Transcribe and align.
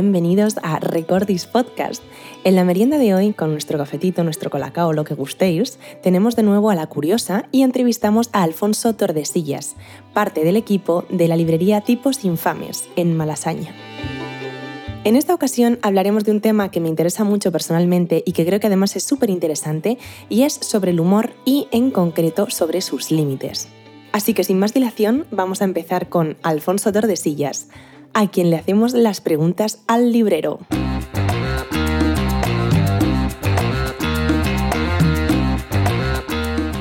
bienvenidos 0.00 0.56
a 0.62 0.78
Recordis 0.80 1.44
Podcast. 1.44 2.02
En 2.44 2.56
la 2.56 2.64
merienda 2.64 2.96
de 2.96 3.14
hoy, 3.14 3.34
con 3.34 3.52
nuestro 3.52 3.76
cafetito, 3.76 4.24
nuestro 4.24 4.48
colacao, 4.48 4.94
lo 4.94 5.04
que 5.04 5.12
gustéis, 5.12 5.78
tenemos 6.02 6.36
de 6.36 6.42
nuevo 6.42 6.70
a 6.70 6.74
La 6.74 6.86
Curiosa 6.86 7.44
y 7.52 7.64
entrevistamos 7.64 8.30
a 8.32 8.42
Alfonso 8.42 8.94
Tordesillas, 8.94 9.76
parte 10.14 10.42
del 10.42 10.56
equipo 10.56 11.04
de 11.10 11.28
la 11.28 11.36
librería 11.36 11.82
Tipos 11.82 12.24
Infames, 12.24 12.88
en 12.96 13.14
Malasaña. 13.14 13.74
En 15.04 15.16
esta 15.16 15.34
ocasión 15.34 15.78
hablaremos 15.82 16.24
de 16.24 16.30
un 16.30 16.40
tema 16.40 16.70
que 16.70 16.80
me 16.80 16.88
interesa 16.88 17.24
mucho 17.24 17.52
personalmente 17.52 18.22
y 18.24 18.32
que 18.32 18.46
creo 18.46 18.58
que 18.58 18.68
además 18.68 18.96
es 18.96 19.04
súper 19.04 19.28
interesante, 19.28 19.98
y 20.30 20.44
es 20.44 20.54
sobre 20.54 20.92
el 20.92 21.00
humor 21.00 21.34
y, 21.44 21.68
en 21.72 21.90
concreto, 21.90 22.48
sobre 22.48 22.80
sus 22.80 23.10
límites. 23.10 23.68
Así 24.12 24.32
que 24.32 24.44
sin 24.44 24.58
más 24.58 24.72
dilación, 24.72 25.26
vamos 25.30 25.60
a 25.60 25.66
empezar 25.66 26.08
con 26.08 26.38
Alfonso 26.42 26.90
Tordesillas, 26.90 27.68
a 28.14 28.30
quien 28.30 28.50
le 28.50 28.56
hacemos 28.56 28.92
las 28.92 29.20
preguntas 29.20 29.82
al 29.86 30.12
librero. 30.12 30.58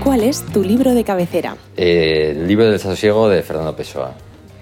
¿Cuál 0.04 0.24
es 0.24 0.46
tu 0.48 0.64
libro 0.64 0.94
de 0.94 1.04
cabecera? 1.04 1.56
Eh, 1.78 2.36
el 2.36 2.48
libro 2.48 2.66
del 2.66 2.74
desasosiego 2.74 3.30
de 3.30 3.44
Fernando 3.44 3.76
Pessoa 3.76 4.16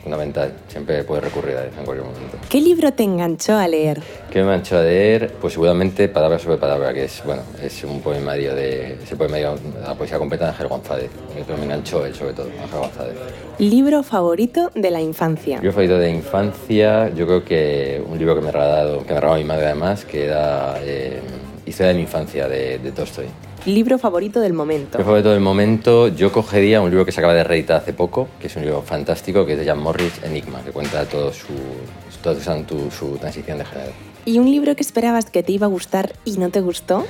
fundamental. 0.08 0.54
Siempre 0.70 1.04
puedes 1.04 1.26
recurrir 1.26 1.58
a 1.58 1.64
él 1.66 1.72
en 1.78 1.84
cualquier 1.84 2.08
momento. 2.08 2.38
¿Qué 2.50 2.62
libro 2.62 2.94
te 2.94 3.04
enganchó 3.04 3.58
a 3.58 3.68
leer? 3.68 4.02
¿Qué 4.32 4.40
me 4.40 4.46
enganchó 4.46 4.78
a 4.78 4.84
leer? 4.84 5.34
Pues 5.42 5.54
seguramente 5.54 6.08
Palabra 6.08 6.40
sobre 6.40 6.56
Palabra, 6.56 6.94
que 6.94 7.04
es, 7.04 7.22
bueno, 7.26 7.42
es 7.62 7.84
un 7.84 8.00
poemario 8.00 8.56
de, 8.56 8.94
es 9.04 9.12
el 9.12 9.18
poemario, 9.18 9.56
la 9.82 9.96
poesía 9.96 10.18
completa 10.18 10.46
de 10.46 10.52
Ángel 10.52 10.68
González. 10.68 11.10
Pero 11.46 11.58
me 11.58 11.66
enganchó 11.66 12.06
él 12.06 12.16
sobre 12.16 12.34
todo, 12.34 12.48
Ángel 12.64 12.80
González. 12.80 13.16
¿Libro 13.60 14.02
favorito 14.02 14.72
de 14.74 14.92
la 14.92 15.02
infancia? 15.02 15.58
Libro 15.58 15.74
favorito 15.74 16.00
de 16.00 16.10
infancia, 16.10 17.10
yo 17.14 17.26
creo 17.26 17.44
que 17.44 18.02
un 18.08 18.18
libro 18.18 18.34
que 18.36 18.42
me 18.42 18.50
ha 18.50 18.54
regalado, 18.54 19.06
que 19.06 19.14
me 19.14 19.20
regaló 19.20 19.38
mi 19.38 19.44
madre 19.44 19.66
además, 19.66 20.06
que 20.06 20.26
era 20.26 20.80
eh, 20.84 21.20
Historia 21.66 21.90
de 21.90 21.96
mi 21.96 22.04
infancia, 22.04 22.48
de, 22.48 22.80
de 22.80 22.92
Tolstoy. 22.94 23.26
¿Libro 23.68 23.98
favorito 23.98 24.40
del 24.40 24.54
momento? 24.54 24.98
Mi 24.98 25.04
favorito 25.04 25.30
del 25.30 25.42
momento, 25.42 26.08
yo 26.08 26.32
cogería 26.32 26.80
un 26.80 26.90
libro 26.90 27.06
que 27.06 27.12
se 27.12 27.20
acaba 27.20 27.34
de 27.34 27.44
reeditar 27.44 27.82
hace 27.82 27.92
poco, 27.92 28.30
que 28.40 28.48
es 28.48 28.56
un 28.56 28.62
libro 28.62 28.82
fantástico, 28.82 29.46
que 29.46 29.54
es 29.54 29.60
de 29.60 29.66
Jan 29.66 29.80
Morris, 29.80 30.24
Enigma, 30.24 30.62
que 30.64 30.72
cuenta 30.72 31.04
todo 31.04 31.34
su, 31.34 31.52
todo 32.24 32.40
su, 32.40 32.90
su 32.90 33.18
transición 33.18 33.58
de 33.58 33.66
género. 33.66 33.92
¿Y 34.28 34.40
un 34.40 34.52
libro 34.52 34.76
que 34.76 34.82
esperabas 34.82 35.30
que 35.30 35.42
te 35.42 35.54
iba 35.54 35.68
a 35.68 35.70
gustar 35.70 36.12
y 36.26 36.34
no 36.38 36.50
te 36.50 36.60
gustó? 36.60 37.06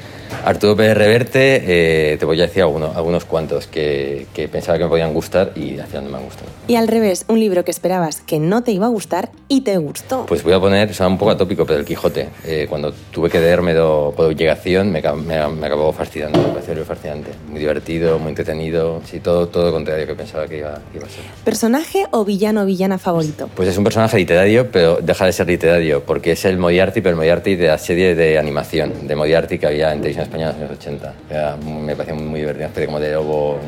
Arturo 0.45 0.75
Pérez 0.75 0.95
Reverte, 0.95 2.11
eh, 2.13 2.17
te 2.17 2.25
voy 2.25 2.39
a 2.39 2.43
decir 2.43 2.61
algunos, 2.61 2.95
algunos 2.95 3.25
cuantos 3.25 3.65
que, 3.65 4.27
que, 4.35 4.47
pensaba 4.47 4.77
que 4.77 4.83
me 4.83 4.89
podían 4.91 5.15
gustar 5.15 5.51
y 5.55 5.79
al 5.79 5.87
final 5.87 6.03
no 6.03 6.11
me 6.11 6.17
han 6.17 6.25
gustado. 6.25 6.47
Y 6.67 6.75
al 6.75 6.87
revés, 6.87 7.25
un 7.27 7.39
libro 7.39 7.65
que 7.65 7.71
esperabas 7.71 8.21
que 8.21 8.37
no 8.37 8.61
te 8.61 8.71
iba 8.71 8.85
a 8.85 8.89
gustar 8.89 9.31
y 9.47 9.61
te 9.61 9.77
gustó. 9.77 10.27
Pues 10.27 10.43
voy 10.43 10.53
a 10.53 10.59
poner, 10.59 10.91
o 10.91 10.93
sea, 10.93 11.07
un 11.07 11.17
poco 11.17 11.31
atópico, 11.31 11.65
pero 11.65 11.79
El 11.79 11.85
Quijote. 11.85 12.29
Eh, 12.45 12.67
cuando 12.69 12.93
tuve 13.11 13.31
que 13.31 13.39
leerme 13.39 13.73
por 13.73 14.25
obligación, 14.25 14.91
me, 14.91 15.01
me, 15.01 15.47
me, 15.47 15.65
acabó 15.65 15.91
fascinando, 15.93 16.39
me 16.39 16.49
pareció 16.49 16.85
fascinante. 16.85 17.31
Muy 17.49 17.59
divertido, 17.59 18.19
muy 18.19 18.29
entretenido, 18.29 19.01
sí, 19.05 19.21
todo, 19.21 19.47
todo 19.47 19.65
lo 19.65 19.71
contrario 19.71 20.05
que 20.05 20.13
pensaba 20.13 20.45
que 20.45 20.59
iba, 20.59 20.79
que 20.91 20.97
iba 20.97 21.07
a 21.07 21.09
ser. 21.09 21.23
¿Personaje 21.43 22.05
o 22.11 22.23
villano 22.23 22.61
o 22.61 22.65
villana 22.65 22.99
favorito? 22.99 23.49
Pues 23.55 23.69
es 23.69 23.77
un 23.77 23.83
personaje 23.83 24.17
literario, 24.17 24.69
pero 24.71 24.99
deja 25.01 25.25
de 25.25 25.31
ser 25.31 25.47
literario, 25.47 26.03
porque 26.03 26.33
es 26.33 26.45
el 26.45 26.59
Moriarty 26.59 27.01
pero 27.07 27.11
el 27.11 27.15
Moriarty 27.15 27.55
de 27.55 27.67
la 27.67 27.77
serie 27.77 28.15
de 28.15 28.37
animación 28.37 29.07
de 29.07 29.15
Moriarty 29.15 29.57
que 29.57 29.65
había 29.65 29.93
en 29.93 29.99
televisión 29.99 30.23
española 30.23 30.51
en 30.51 30.59
los 30.59 30.69
años 30.71 30.77
80. 30.77 31.13
Era, 31.29 31.55
me 31.55 31.95
parecía 31.95 32.15
muy 32.15 32.41
divertido, 32.41 32.65
especie 32.65 32.85
como 32.85 32.99
de 32.99 33.13
lobo, 33.13 33.59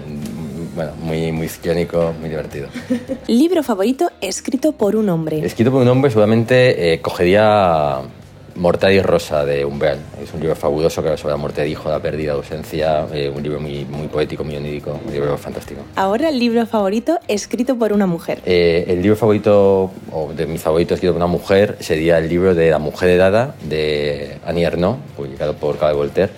bueno, 0.76 0.92
muy, 1.02 1.32
muy 1.32 1.46
histriónico, 1.46 2.14
muy 2.20 2.28
divertido. 2.28 2.68
¿Libro 3.28 3.64
favorito 3.64 4.12
escrito 4.20 4.74
por 4.74 4.98
un 4.98 5.08
hombre? 5.08 5.40
Escrito 5.46 5.72
por 5.72 5.84
un 5.84 5.88
hombre, 5.88 6.12
seguramente 6.12 6.92
eh, 6.92 7.00
cogería 7.00 8.02
Mortadelo 8.56 9.04
Rosa 9.04 9.46
de 9.46 9.66
Umbral. 9.66 10.00
Es 10.22 10.34
un 10.34 10.40
libro 10.40 10.56
fabuloso 10.56 11.02
que 11.02 11.10
habla 11.10 11.18
sobre 11.18 11.34
la 11.34 11.38
muerte 11.38 11.62
de 11.62 11.70
hijo, 11.70 11.90
la 11.90 12.00
pérdida, 12.00 12.34
la 12.34 12.38
ausencia, 12.38 13.06
eh, 13.14 13.32
un 13.34 13.42
libro 13.42 13.60
muy, 13.60 13.86
muy 13.86 14.08
poético, 14.08 14.44
muy 14.44 14.56
onírico, 14.56 15.00
un 15.06 15.12
libro 15.12 15.38
fantástico. 15.38 15.82
Ahora 15.96 16.30
el 16.30 16.40
libro 16.40 16.66
favorito 16.66 17.20
escrito 17.28 17.78
por 17.78 17.94
una 17.94 18.06
mujer. 18.06 18.40
Eh, 18.46 18.86
el 18.88 19.02
libro 19.02 19.16
favorito, 19.16 19.92
o 20.12 20.32
de 20.36 20.46
mi 20.46 20.58
favorito 20.58 20.94
escrito 20.94 21.14
por 21.14 21.22
una 21.22 21.32
mujer, 21.32 21.78
sería 21.80 22.18
el 22.18 22.30
libro 22.30 22.56
de 22.56 22.70
La 22.70 22.80
mujer 22.80 23.10
hedada 23.10 23.56
de 23.64 24.38
Annie 24.46 24.64
Ernaux, 24.64 25.00
publicado 25.16 25.54
por 25.54 25.78
Cabo 25.78 25.98
Voltaire, 25.98 26.32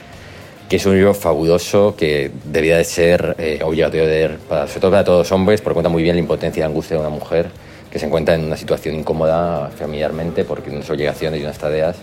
que 0.70 0.78
es 0.78 0.86
un 0.86 0.96
libro 0.96 1.14
fabuloso 1.14 1.96
que 1.98 2.32
debía 2.46 2.78
de 2.78 2.84
ser 2.84 3.36
eh, 3.38 3.60
obligatorio 3.64 4.06
de 4.06 4.12
leer, 4.12 4.38
para, 4.38 4.68
sobre 4.68 4.80
todo 4.82 4.92
para 4.92 5.04
todos 5.04 5.20
los 5.20 5.32
hombres, 5.32 5.62
porque 5.62 5.76
cuenta 5.76 5.90
muy 5.90 6.04
bien 6.04 6.16
la 6.16 6.22
impotencia 6.22 6.60
y 6.60 6.62
la 6.62 6.68
angustia 6.68 6.96
de 6.96 7.02
una 7.02 7.10
mujer 7.10 7.50
que 7.92 8.00
se 8.00 8.06
encuentra 8.06 8.36
en 8.36 8.46
una 8.46 8.56
situación 8.56 8.96
incómoda 8.96 9.70
familiarmente 9.70 10.46
porque 10.46 10.70
unas 10.70 10.90
obligaciones 10.90 11.42
y 11.42 11.44
unas 11.44 11.58
tareas 11.58 11.98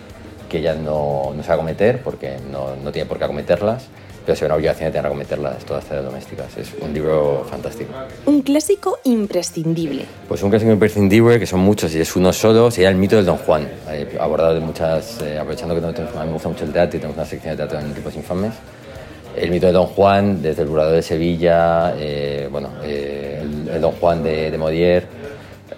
que 0.49 0.59
ella 0.59 0.75
no, 0.75 1.33
no 1.35 1.43
se 1.43 1.49
va 1.49 1.55
a 1.55 1.59
cometer 1.59 2.03
porque 2.03 2.37
no, 2.51 2.77
no, 2.77 2.93
tiene 2.93 3.09
por 3.09 3.19
qué 3.19 3.25
acometerlas, 3.25 3.87
pero 4.25 4.37
se 4.37 4.45
ve 4.45 4.47
una 4.47 4.57
obligación 4.57 4.87
de 4.87 4.91
tener 4.91 5.03
que 5.03 5.09
acometerlas 5.09 5.65
todas 5.65 5.85
las 5.85 5.89
tareas 5.89 6.05
domésticas. 6.07 6.57
Es 6.57 6.75
un 6.81 6.93
libro 6.93 7.47
fantástico. 7.49 7.93
Un 8.27 8.43
clásico 8.43 8.99
imprescindible. 9.05 10.05
Pues 10.29 10.43
un 10.43 10.51
clásico 10.51 10.73
imprescindible, 10.73 11.39
que 11.39 11.47
son 11.47 11.61
muchos 11.61 11.95
y 11.95 12.01
es 12.01 12.17
uno 12.17 12.33
solo, 12.33 12.71
sería 12.71 12.91
el 12.91 12.97
mito 12.97 13.17
del 13.17 13.25
Don 13.25 13.39
Juan, 13.39 13.69
abordado 14.21 14.55
de 14.55 14.61
muchas, 14.61 15.21
eh, 15.23 15.39
aprovechando 15.39 15.75
que 15.75 15.81
tenemos, 15.81 16.17
a 16.17 16.21
mí 16.21 16.27
me 16.27 16.33
gusta 16.33 16.49
mucho 16.49 16.65
el 16.65 16.73
teatro 16.73 16.99
y 16.99 17.01
tenemos 17.01 17.17
una 17.17 17.27
sección 17.27 17.53
de 17.53 17.57
teatro 17.57 17.79
en 17.79 17.95
Tipos 17.95 18.15
Infames. 18.15 18.53
El 19.37 19.51
mito 19.51 19.67
de 19.67 19.73
Don 19.73 19.87
Juan, 19.87 20.43
desde 20.43 20.63
el 20.63 20.69
Burador 20.69 20.95
de 20.95 21.03
Sevilla, 21.03 21.95
eh, 21.97 22.49
bueno, 22.51 22.71
eh, 22.83 23.41
el, 23.43 23.69
el, 23.69 23.81
Don 23.81 23.93
Juan 23.93 24.23
de, 24.23 24.51
de 24.51 24.59
Modier, 24.59 25.18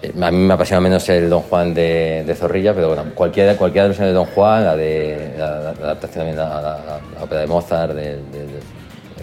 a 0.03 0.31
mí 0.31 0.37
me 0.37 0.53
apasiona 0.53 0.81
menos 0.81 1.07
el 1.09 1.29
Don 1.29 1.41
Juan 1.41 1.73
de, 1.73 2.23
de 2.25 2.35
Zorrilla, 2.35 2.73
pero 2.73 2.87
bueno, 2.87 3.05
cualquiera, 3.13 3.55
cualquiera 3.55 3.87
los 3.87 3.97
de 3.97 4.11
Don 4.11 4.25
Juan, 4.25 4.65
la 4.65 4.75
de 4.75 5.35
la, 5.37 5.69
adaptación 5.69 6.25
también 6.25 6.39
a 6.39 6.61
la, 6.61 6.99
ópera 7.21 7.41
de 7.41 7.47
Mozart, 7.47 7.93
de, 7.93 8.19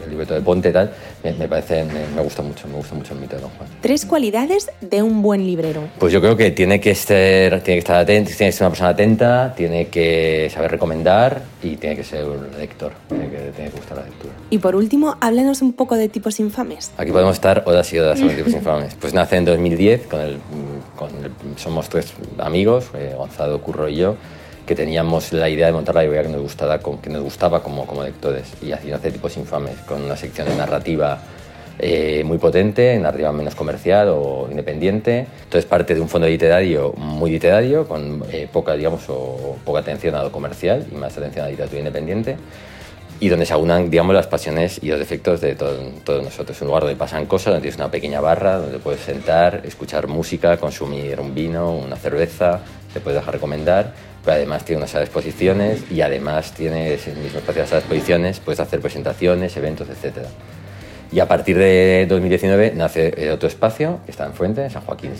de, 0.09 0.11
libreto 0.11 0.35
de 0.35 0.41
Ponte 0.41 0.71
y 0.71 0.73
tal, 0.73 0.91
me, 1.23 1.33
me 1.33 1.49
parece, 1.49 1.85
me, 1.85 2.07
me, 2.15 2.23
gusta 2.23 2.43
mucho, 2.43 2.67
me 2.69 2.75
gusta 2.75 2.95
mucho 2.95 3.15
el 3.15 3.21
mito 3.21 3.37
de 3.37 3.43
Don 3.43 3.51
Juan. 3.51 3.69
Tres 3.81 4.05
cualidades 4.05 4.71
de 4.81 5.03
un 5.03 5.23
buen 5.23 5.47
librero. 5.47 5.83
Pues 5.99 6.13
yo 6.13 6.21
creo 6.21 6.37
que 6.37 6.51
tiene 6.51 6.81
que 6.81 6.95
ser, 6.95 7.63
tiene 7.63 7.77
que 7.77 7.79
estar 7.79 7.97
atento, 7.97 8.31
tiene 8.37 8.51
que 8.51 8.57
ser 8.57 8.65
una 8.65 8.71
persona 8.71 8.91
atenta, 8.91 9.55
tiene 9.57 9.89
que 9.89 10.51
saber 10.53 10.71
recomendar 10.71 11.43
y 11.63 11.77
tiene 11.77 11.97
que 11.97 12.05
ser 12.05 12.25
un 12.25 12.47
lector, 12.59 12.93
tiene 13.09 13.31
que, 13.31 13.37
tiene 13.55 13.71
que 13.71 13.77
gustar 13.77 13.99
la 13.99 14.05
lectura. 14.05 14.33
Y 14.51 14.59
por 14.59 14.77
último, 14.77 15.17
háblanos 15.21 15.63
un 15.63 15.73
poco 15.73 15.97
de 15.97 16.09
tipos 16.09 16.41
infames. 16.41 16.93
Aquí 16.97 17.13
podemos 17.13 17.35
estar 17.35 17.65
horas 17.67 17.93
y 17.93 17.99
horas 17.99 18.19
sobre 18.19 18.35
tipos 18.35 18.53
infames. 18.53 18.95
Pues 18.95 19.15
nace 19.15 19.37
en 19.37 19.45
2010, 19.45 20.07
con 20.07 20.21
el, 20.21 20.39
con 20.97 21.11
el, 21.25 21.31
somos 21.57 21.89
tres 21.89 22.13
amigos, 22.39 22.87
eh, 22.95 23.15
Gonzalo, 23.17 23.61
Curro 23.61 23.89
y 23.89 23.97
yo, 23.97 24.17
que 24.69 24.75
teníamos 24.75 25.33
la 25.33 25.49
idea 25.49 25.67
de 25.67 25.73
montar 25.73 25.95
la 25.95 26.03
librería 26.03 26.29
que 26.29 26.33
nos, 26.33 26.43
gustaba, 26.43 26.79
que 26.79 27.09
nos 27.09 27.23
gustaba 27.23 27.62
como, 27.62 27.87
como 27.87 28.05
lectores. 28.05 28.53
Y 28.61 28.67
nace 28.67 29.11
tipos 29.11 29.34
infames, 29.39 29.79
con 29.79 30.03
una 30.03 30.15
sección 30.15 30.47
de 30.47 30.55
narrativa 30.55 31.19
eh, 31.79 32.23
muy 32.23 32.37
potente, 32.37 32.99
narrativa 32.99 33.33
menos 33.33 33.55
comercial 33.55 34.09
o 34.11 34.47
independiente. 34.51 35.27
Entonces 35.45 35.65
parte 35.65 35.95
de 35.95 36.03
un 36.03 36.09
fondo 36.11 36.29
literario 36.29 36.93
muy 36.99 37.31
literario, 37.31 37.89
con 37.89 38.23
eh, 38.31 38.47
poca, 38.53 38.75
digamos, 38.75 39.05
o, 39.09 39.56
poca 39.65 39.81
atención 39.81 40.15
a 40.15 40.23
lo 40.23 40.31
comercial 40.31 40.87
y 40.93 40.95
más 40.95 41.17
atención 41.17 41.45
a 41.45 41.47
la 41.47 41.50
literatura 41.53 41.79
independiente 41.79 42.37
y 43.21 43.31
donde 43.31 43.47
se 43.47 43.55
aunan, 43.55 43.91
digamos, 43.91 44.15
las 44.15 44.27
pasiones 44.27 44.81
y 44.83 44.89
los 44.89 44.99
defectos 44.99 45.41
de 45.41 45.55
todo, 45.55 45.77
todos 46.05 46.23
nosotros. 46.23 46.61
Un 46.61 46.69
lugar 46.69 46.82
donde 46.82 46.97
pasan 46.97 47.25
cosas, 47.25 47.47
donde 47.47 47.62
tienes 47.62 47.79
una 47.79 47.91
pequeña 47.91 48.20
barra, 48.20 48.59
donde 48.59 48.79
puedes 48.79 49.00
sentar, 49.00 49.62
escuchar 49.65 50.09
música, 50.09 50.59
consumir 50.59 51.19
un 51.19 51.35
vino, 51.35 51.73
una 51.73 51.97
cerveza, 51.97 52.61
te 52.93 53.00
puedes 53.00 53.19
dejar 53.19 53.35
recomendar, 53.35 53.94
pero 54.29 54.37
además 54.37 54.63
tiene 54.63 54.81
unas 54.81 54.91
salas 54.91 55.09
de 55.09 55.11
exposiciones 55.11 55.91
y 55.91 56.03
además 56.03 56.53
tienes 56.53 57.09
en 57.09 57.17
el 57.17 57.23
mismo 57.23 57.39
espacio 57.39 57.55
de 57.55 57.61
las 57.61 57.71
salas 57.71 57.85
de 57.85 57.95
exposiciones, 57.95 58.41
puedes 58.41 58.61
hacer 58.61 58.79
presentaciones, 58.79 59.57
eventos, 59.57 59.89
etc. 59.89 60.19
Y 61.11 61.21
a 61.21 61.27
partir 61.27 61.57
de 61.57 62.05
2019 62.07 62.75
nace 62.77 63.31
otro 63.33 63.49
espacio, 63.49 64.01
que 64.05 64.11
está 64.11 64.27
en 64.27 64.71
San 64.71 64.83
Joaquín 64.83 65.13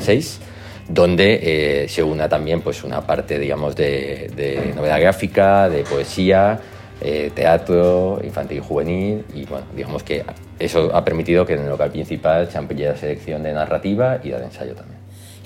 6, 0.00 0.40
donde 0.88 1.84
eh, 1.84 1.88
se 1.88 2.02
una 2.02 2.28
también 2.28 2.60
pues, 2.60 2.82
una 2.82 3.02
parte, 3.02 3.38
digamos, 3.38 3.76
de, 3.76 4.32
de 4.34 4.72
novela 4.74 4.98
gráfica, 4.98 5.68
de 5.68 5.84
poesía, 5.84 6.58
eh, 7.00 7.30
teatro 7.32 8.18
infantil 8.24 8.58
y 8.58 8.60
juvenil 8.60 9.24
y 9.32 9.44
bueno, 9.44 9.64
digamos 9.76 10.02
que 10.02 10.24
eso 10.58 10.90
ha 10.92 11.04
permitido 11.04 11.46
que 11.46 11.52
en 11.52 11.60
el 11.60 11.68
local 11.68 11.92
principal 11.92 12.50
se 12.50 12.58
amplíe 12.58 12.88
la 12.88 12.96
selección 12.96 13.44
de 13.44 13.52
narrativa 13.52 14.18
y 14.24 14.30
la 14.30 14.40
de 14.40 14.46
ensayo 14.46 14.74
también. 14.74 14.97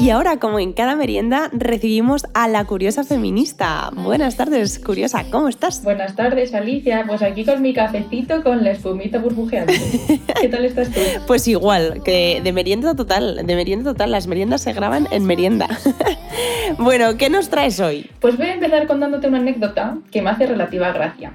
Y 0.00 0.10
ahora, 0.10 0.40
como 0.40 0.58
en 0.58 0.72
cada 0.72 0.96
merienda, 0.96 1.48
recibimos 1.52 2.26
a 2.34 2.48
la 2.48 2.64
curiosa 2.64 3.04
feminista. 3.04 3.90
Buenas 3.94 4.36
tardes, 4.36 4.80
curiosa, 4.80 5.24
¿cómo 5.30 5.48
estás? 5.48 5.84
Buenas 5.84 6.16
tardes, 6.16 6.54
Alicia. 6.54 7.04
Pues 7.06 7.22
aquí 7.22 7.44
con 7.44 7.62
mi 7.62 7.72
cafecito 7.72 8.42
con 8.42 8.64
la 8.64 8.72
espumita 8.72 9.20
burbujeante. 9.20 9.78
¿Qué 10.40 10.48
tal 10.48 10.64
estás 10.64 10.90
tú? 10.90 10.98
Pues 11.28 11.46
igual, 11.46 12.02
que 12.04 12.40
de 12.42 12.52
merienda 12.52 12.96
total, 12.96 13.46
de 13.46 13.54
merienda 13.54 13.92
total. 13.92 14.10
Las 14.10 14.26
meriendas 14.26 14.62
se 14.62 14.72
graban 14.72 15.06
en 15.12 15.24
merienda. 15.24 15.68
bueno, 16.78 17.16
¿qué 17.16 17.30
nos 17.30 17.50
traes 17.50 17.78
hoy? 17.78 18.10
Pues 18.18 18.36
voy 18.36 18.48
a 18.48 18.54
empezar 18.54 18.88
contándote 18.88 19.28
una 19.28 19.38
anécdota 19.38 19.98
que 20.10 20.20
me 20.20 20.30
hace 20.30 20.46
relativa 20.46 20.90
gracia. 20.90 21.32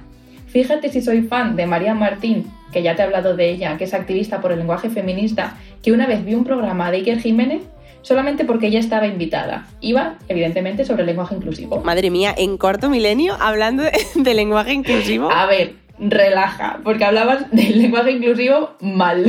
Fíjate 0.48 0.90
si 0.90 1.00
soy 1.00 1.22
fan 1.22 1.56
de 1.56 1.64
María 1.64 1.94
Martín, 1.94 2.50
que 2.72 2.82
ya 2.82 2.96
te 2.96 3.02
he 3.02 3.04
hablado 3.04 3.36
de 3.36 3.50
ella, 3.50 3.76
que 3.78 3.84
es 3.84 3.94
activista 3.94 4.40
por 4.40 4.52
el 4.52 4.58
lenguaje 4.58 4.90
feminista, 4.90 5.56
que 5.82 5.92
una 5.92 6.06
vez 6.06 6.24
vi 6.24 6.34
un 6.34 6.44
programa 6.44 6.90
de 6.90 6.98
Iker 6.98 7.20
Jiménez 7.20 7.62
solamente 8.02 8.44
porque 8.44 8.68
ella 8.68 8.78
estaba 8.78 9.06
invitada. 9.06 9.66
Iba, 9.80 10.16
evidentemente, 10.28 10.84
sobre 10.84 11.02
el 11.02 11.06
lenguaje 11.06 11.34
inclusivo. 11.34 11.80
Madre 11.82 12.10
mía, 12.10 12.34
en 12.36 12.56
cuarto 12.56 12.88
milenio 12.88 13.36
hablando 13.40 13.82
de, 13.82 14.34
lenguaje 14.34 14.72
inclusivo. 14.72 15.30
A 15.30 15.46
ver, 15.46 15.74
relaja, 15.98 16.80
porque 16.82 17.04
hablabas 17.04 17.50
del 17.52 17.78
lenguaje 17.78 18.12
inclusivo 18.12 18.70
mal. 18.80 19.24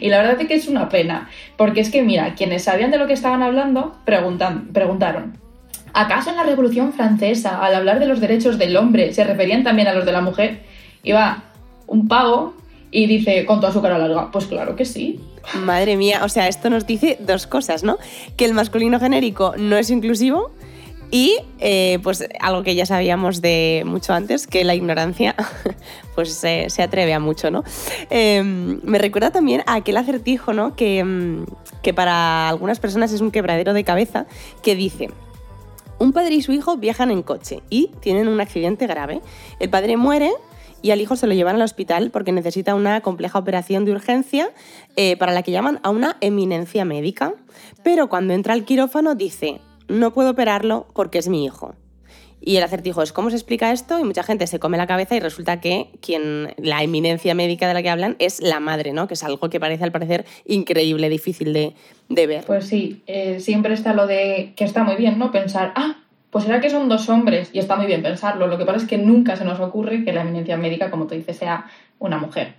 Y 0.00 0.08
la 0.08 0.18
verdad 0.18 0.40
es 0.40 0.48
que 0.48 0.54
es 0.54 0.68
una 0.68 0.88
pena, 0.88 1.28
porque 1.56 1.80
es 1.80 1.90
que, 1.90 2.02
mira, 2.02 2.34
quienes 2.34 2.64
sabían 2.64 2.90
de 2.90 2.98
lo 2.98 3.06
que 3.06 3.14
estaban 3.14 3.42
hablando 3.42 3.96
preguntan, 4.04 4.68
preguntaron, 4.72 5.44
¿Acaso 5.96 6.30
en 6.30 6.36
la 6.36 6.42
Revolución 6.42 6.92
Francesa, 6.92 7.64
al 7.64 7.72
hablar 7.72 8.00
de 8.00 8.06
los 8.06 8.20
derechos 8.20 8.58
del 8.58 8.76
hombre, 8.76 9.12
se 9.12 9.22
referían 9.22 9.62
también 9.62 9.86
a 9.86 9.94
los 9.94 10.04
de 10.04 10.10
la 10.10 10.20
mujer? 10.20 10.62
Iba 11.04 11.44
un 11.86 12.08
pavo 12.08 12.54
y 12.94 13.06
dice, 13.06 13.44
con 13.44 13.60
toda 13.60 13.72
su 13.72 13.82
cara 13.82 13.98
larga, 13.98 14.30
pues 14.30 14.46
claro 14.46 14.76
que 14.76 14.84
sí. 14.84 15.18
Madre 15.56 15.96
mía, 15.96 16.20
o 16.22 16.28
sea, 16.28 16.46
esto 16.46 16.70
nos 16.70 16.86
dice 16.86 17.18
dos 17.18 17.48
cosas, 17.48 17.82
¿no? 17.82 17.98
Que 18.36 18.44
el 18.44 18.54
masculino 18.54 19.00
genérico 19.00 19.54
no 19.58 19.76
es 19.76 19.90
inclusivo 19.90 20.52
y 21.10 21.36
eh, 21.58 21.98
pues 22.04 22.24
algo 22.38 22.62
que 22.62 22.76
ya 22.76 22.86
sabíamos 22.86 23.42
de 23.42 23.82
mucho 23.84 24.14
antes, 24.14 24.46
que 24.46 24.62
la 24.62 24.76
ignorancia 24.76 25.34
pues 26.14 26.34
se 26.34 26.82
atreve 26.82 27.12
a 27.12 27.18
mucho, 27.18 27.50
¿no? 27.50 27.64
Em, 28.10 28.80
me 28.84 28.98
recuerda 28.98 29.32
también 29.32 29.64
a 29.66 29.74
aquel 29.74 29.96
acertijo, 29.96 30.52
¿no? 30.52 30.76
Que, 30.76 31.02
mm, 31.02 31.46
que 31.82 31.92
para 31.92 32.48
algunas 32.48 32.78
personas 32.78 33.12
es 33.12 33.20
un 33.20 33.32
quebradero 33.32 33.72
de 33.72 33.82
cabeza, 33.82 34.26
que 34.62 34.76
dice, 34.76 35.10
un 35.98 36.12
padre 36.12 36.36
y 36.36 36.42
su 36.42 36.52
hijo 36.52 36.76
viajan 36.76 37.10
en 37.10 37.24
coche 37.24 37.60
y 37.70 37.90
tienen 37.98 38.28
un 38.28 38.40
accidente 38.40 38.86
grave. 38.86 39.20
El 39.58 39.68
padre 39.68 39.96
muere 39.96 40.30
y 40.84 40.90
al 40.90 41.00
hijo 41.00 41.16
se 41.16 41.26
lo 41.26 41.32
llevan 41.32 41.56
al 41.56 41.62
hospital 41.62 42.10
porque 42.10 42.30
necesita 42.30 42.74
una 42.74 43.00
compleja 43.00 43.38
operación 43.38 43.86
de 43.86 43.92
urgencia 43.92 44.50
eh, 44.96 45.16
para 45.16 45.32
la 45.32 45.42
que 45.42 45.50
llaman 45.50 45.80
a 45.82 45.88
una 45.88 46.18
eminencia 46.20 46.84
médica. 46.84 47.32
Pero 47.82 48.10
cuando 48.10 48.34
entra 48.34 48.52
al 48.52 48.66
quirófano 48.66 49.14
dice, 49.14 49.62
no 49.88 50.12
puedo 50.12 50.32
operarlo 50.32 50.86
porque 50.92 51.16
es 51.16 51.28
mi 51.28 51.42
hijo. 51.46 51.74
Y 52.38 52.58
el 52.58 52.62
acertijo 52.62 53.02
es, 53.02 53.14
¿cómo 53.14 53.30
se 53.30 53.36
explica 53.36 53.72
esto? 53.72 53.98
Y 53.98 54.04
mucha 54.04 54.22
gente 54.22 54.46
se 54.46 54.58
come 54.58 54.76
la 54.76 54.86
cabeza 54.86 55.16
y 55.16 55.20
resulta 55.20 55.58
que 55.58 55.88
quien, 56.02 56.52
la 56.58 56.82
eminencia 56.82 57.34
médica 57.34 57.66
de 57.66 57.72
la 57.72 57.82
que 57.82 57.88
hablan 57.88 58.16
es 58.18 58.42
la 58.42 58.60
madre, 58.60 58.92
¿no? 58.92 59.08
Que 59.08 59.14
es 59.14 59.24
algo 59.24 59.48
que 59.48 59.58
parece 59.58 59.84
al 59.84 59.92
parecer 59.92 60.26
increíble, 60.44 61.08
difícil 61.08 61.54
de, 61.54 61.72
ver. 62.10 62.44
Pues 62.44 62.66
sí, 62.66 63.02
eh, 63.06 63.40
siempre 63.40 63.72
está 63.72 63.94
lo 63.94 64.06
de 64.06 64.52
que 64.54 64.64
está 64.64 64.84
muy 64.84 64.96
bien, 64.96 65.18
¿no? 65.18 65.32
Pensar, 65.32 65.72
ah, 65.76 66.03
pues 66.34 66.46
será 66.46 66.60
que 66.60 66.68
son 66.68 66.88
dos 66.88 67.08
hombres 67.08 67.50
y 67.52 67.60
está 67.60 67.76
muy 67.76 67.86
bien 67.86 68.02
pensarlo. 68.02 68.48
Lo 68.48 68.58
que 68.58 68.64
pasa 68.64 68.78
es 68.78 68.88
que 68.88 68.98
nunca 68.98 69.36
se 69.36 69.44
nos 69.44 69.60
ocurre 69.60 70.04
que 70.04 70.12
la 70.12 70.22
eminencia 70.22 70.56
médica, 70.56 70.90
como 70.90 71.06
tú 71.06 71.14
dices, 71.14 71.36
sea 71.36 71.66
una 72.00 72.18
mujer. 72.18 72.54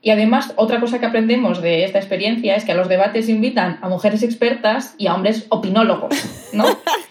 Y 0.00 0.10
además, 0.10 0.52
otra 0.54 0.78
cosa 0.78 1.00
que 1.00 1.06
aprendemos 1.06 1.60
de 1.60 1.82
esta 1.82 1.98
experiencia 1.98 2.54
es 2.54 2.64
que 2.64 2.70
a 2.70 2.76
los 2.76 2.88
debates 2.88 3.28
invitan 3.28 3.80
a 3.82 3.88
mujeres 3.88 4.22
expertas 4.22 4.94
y 4.96 5.08
a 5.08 5.16
hombres 5.16 5.46
opinólogos, 5.48 6.14
¿no? 6.52 6.66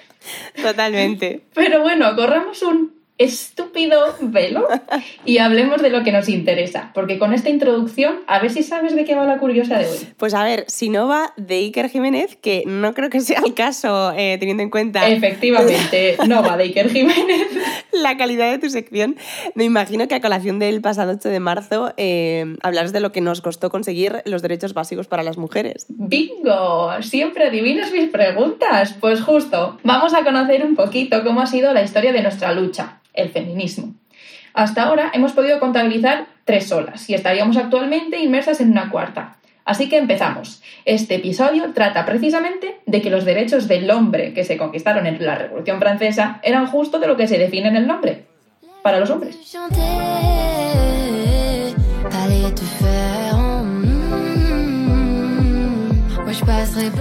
Totalmente. 0.63 1.42
Pero 1.54 1.81
bueno, 1.81 2.16
corramos 2.16 2.62
un 2.62 2.94
estúpido 3.19 4.16
velo 4.21 4.66
y 5.25 5.39
hablemos 5.39 5.81
de 5.81 5.89
lo 5.89 6.04
que 6.04 6.13
nos 6.13 6.30
interesa, 6.30 6.92
porque 6.94 7.19
con 7.19 7.33
esta 7.33 7.50
introducción, 7.50 8.21
a 8.27 8.39
ver 8.39 8.50
si 8.50 8.63
sabes 8.63 8.95
de 8.95 9.04
qué 9.04 9.13
va 9.13 9.25
la 9.25 9.38
curiosa 9.38 9.77
de 9.77 9.88
hoy. 9.88 9.98
Pues 10.18 10.33
a 10.33 10.44
ver, 10.44 10.63
si 10.68 10.89
no 10.89 11.07
va 11.07 11.33
de 11.36 11.56
Iker 11.56 11.89
Jiménez, 11.89 12.38
que 12.38 12.63
no 12.66 12.94
creo 12.94 13.10
que 13.10 13.19
sea 13.19 13.42
el 13.45 13.54
caso 13.54 14.13
eh, 14.16 14.38
teniendo 14.39 14.63
en 14.63 14.69
cuenta... 14.69 15.07
Efectivamente, 15.07 16.18
no 16.27 16.42
va 16.42 16.56
de 16.56 16.63
Iker 16.63 16.89
Jiménez. 16.89 17.48
la 17.92 18.16
calidad 18.16 18.50
de 18.51 18.57
tu 18.57 18.69
sección. 18.69 19.18
Me 19.54 19.66
imagino 19.66 20.07
que 20.07 20.16
a 20.16 20.21
colación 20.21 20.57
del 20.57 20.80
pasado 20.80 21.12
8 21.12 21.27
de 21.27 21.39
marzo 21.42 21.94
eh, 21.98 22.56
hablarás 22.62 22.94
de 22.94 23.01
lo 23.01 23.12
que 23.12 23.19
nos 23.19 23.42
costó 23.42 23.69
conseguir 23.69 24.21
los 24.24 24.42
derechos 24.42 24.74
básicos 24.74 25.07
para 25.07 25.24
las 25.24 25.38
mujeres. 25.38 25.88
¡Bingo! 25.89 26.89
Siempre 27.01 27.48
adivinas 27.48 27.92
mis 27.92 28.10
preguntas. 28.10 28.95
Pues 29.00 29.21
justo, 29.21 29.77
vamos 29.83 30.13
a 30.13 30.24
conocer 30.24 30.66
un 30.66 30.75
poquito 30.75 31.21
cómo 31.24 31.42
ha 31.42 31.48
sido 31.48 31.74
la 31.74 31.83
historia 31.83 32.13
de 32.13 32.21
nuestra 32.21 32.54
lucha 32.54 33.00
el 33.13 33.29
feminismo. 33.29 33.94
Hasta 34.53 34.83
ahora 34.83 35.11
hemos 35.13 35.33
podido 35.33 35.59
contabilizar 35.59 36.27
tres 36.45 36.71
olas 36.71 37.09
y 37.09 37.13
estaríamos 37.13 37.57
actualmente 37.57 38.19
inmersas 38.19 38.61
en 38.61 38.71
una 38.71 38.89
cuarta. 38.89 39.38
Así 39.65 39.88
que 39.88 39.97
empezamos. 39.97 40.63
Este 40.85 41.15
episodio 41.15 41.73
trata 41.73 42.03
precisamente 42.06 42.79
de 42.88 43.01
que 43.01 43.11
los 43.11 43.23
derechos 43.23 43.67
del 43.67 43.89
hombre 43.91 44.33
que 44.33 44.44
se 44.44 44.57
conquistaron 44.57 45.06
en 45.06 45.23
la 45.23 45.35
Revolución 45.35 45.79
Francesa 45.79 46.39
eran 46.41 46.65
justo 46.65 46.97
de 46.97 47.07
lo 47.07 47.15
que 47.17 47.27
se 47.27 47.38
define 47.38 47.67
en 47.67 47.75
el 47.75 47.85
nombre, 47.85 48.25
para 48.81 49.00
los 49.00 49.11
hombres. 49.11 49.38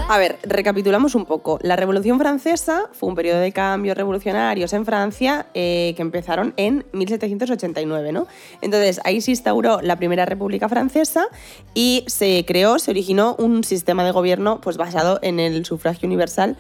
A 0.09 0.19
ver, 0.19 0.39
recapitulamos 0.43 1.15
un 1.15 1.25
poco. 1.25 1.59
La 1.63 1.77
Revolución 1.77 2.19
Francesa 2.19 2.89
fue 2.93 3.09
un 3.09 3.15
periodo 3.15 3.41
de 3.41 3.53
cambios 3.53 3.97
revolucionarios 3.97 4.73
en 4.73 4.85
Francia 4.85 5.47
eh, 5.55 5.93
que 5.97 6.03
empezaron 6.03 6.55
en 6.57 6.85
1789, 6.93 8.13
¿no? 8.13 8.27
Entonces 8.61 9.01
ahí 9.05 9.21
se 9.21 9.33
instauró 9.33 9.81
la 9.81 9.97
primera 9.97 10.25
República 10.25 10.69
Francesa 10.69 11.29
y 11.75 12.05
se 12.09 12.45
creó, 12.47 12.79
se 12.79 12.91
originó 12.91 13.37
un 13.39 13.65
sistema 13.65 14.05
de 14.05 14.11
gobierno 14.11 14.61
pues 14.61 14.77
basado 14.77 15.19
en 15.23 15.39
el 15.41 15.65
sufragio 15.65 16.07
universal 16.07 16.57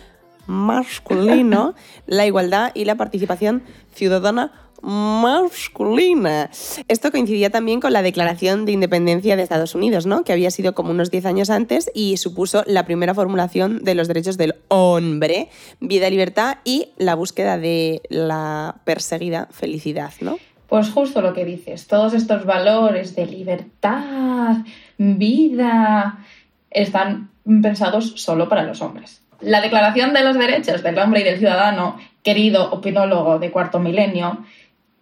masculino, 0.46 1.74
la 2.06 2.26
igualdad 2.26 2.70
y 2.74 2.84
la 2.84 2.96
participación 2.96 3.62
ciudadana 3.94 4.52
masculina. 4.82 6.50
Esto 6.88 7.10
coincidía 7.10 7.50
también 7.50 7.80
con 7.80 7.92
la 7.92 8.02
Declaración 8.02 8.64
de 8.64 8.72
Independencia 8.72 9.36
de 9.36 9.42
Estados 9.42 9.74
Unidos, 9.74 10.06
¿no? 10.06 10.24
que 10.24 10.32
había 10.32 10.50
sido 10.50 10.74
como 10.74 10.90
unos 10.90 11.10
10 11.10 11.26
años 11.26 11.50
antes 11.50 11.90
y 11.94 12.16
supuso 12.16 12.62
la 12.66 12.84
primera 12.84 13.14
formulación 13.14 13.82
de 13.84 13.94
los 13.94 14.08
derechos 14.08 14.38
del 14.38 14.54
hombre, 14.68 15.48
vida, 15.80 16.10
libertad 16.10 16.58
y 16.64 16.90
la 16.96 17.14
búsqueda 17.14 17.58
de 17.58 18.02
la 18.08 18.76
perseguida 18.84 19.48
felicidad. 19.50 20.12
¿no? 20.20 20.38
Pues 20.68 20.90
justo 20.90 21.22
lo 21.22 21.32
que 21.32 21.44
dices, 21.44 21.86
todos 21.86 22.12
estos 22.14 22.44
valores 22.44 23.16
de 23.16 23.26
libertad, 23.26 24.58
vida, 24.98 26.18
están 26.70 27.30
pensados 27.62 28.12
solo 28.16 28.48
para 28.48 28.64
los 28.64 28.82
hombres. 28.82 29.22
La 29.40 29.60
Declaración 29.60 30.12
de 30.12 30.24
los 30.24 30.36
Derechos 30.36 30.82
del 30.82 30.98
Hombre 30.98 31.20
y 31.20 31.24
del 31.24 31.38
Ciudadano, 31.38 31.96
querido 32.22 32.70
opinólogo 32.72 33.38
de 33.38 33.50
cuarto 33.50 33.78
milenio, 33.78 34.44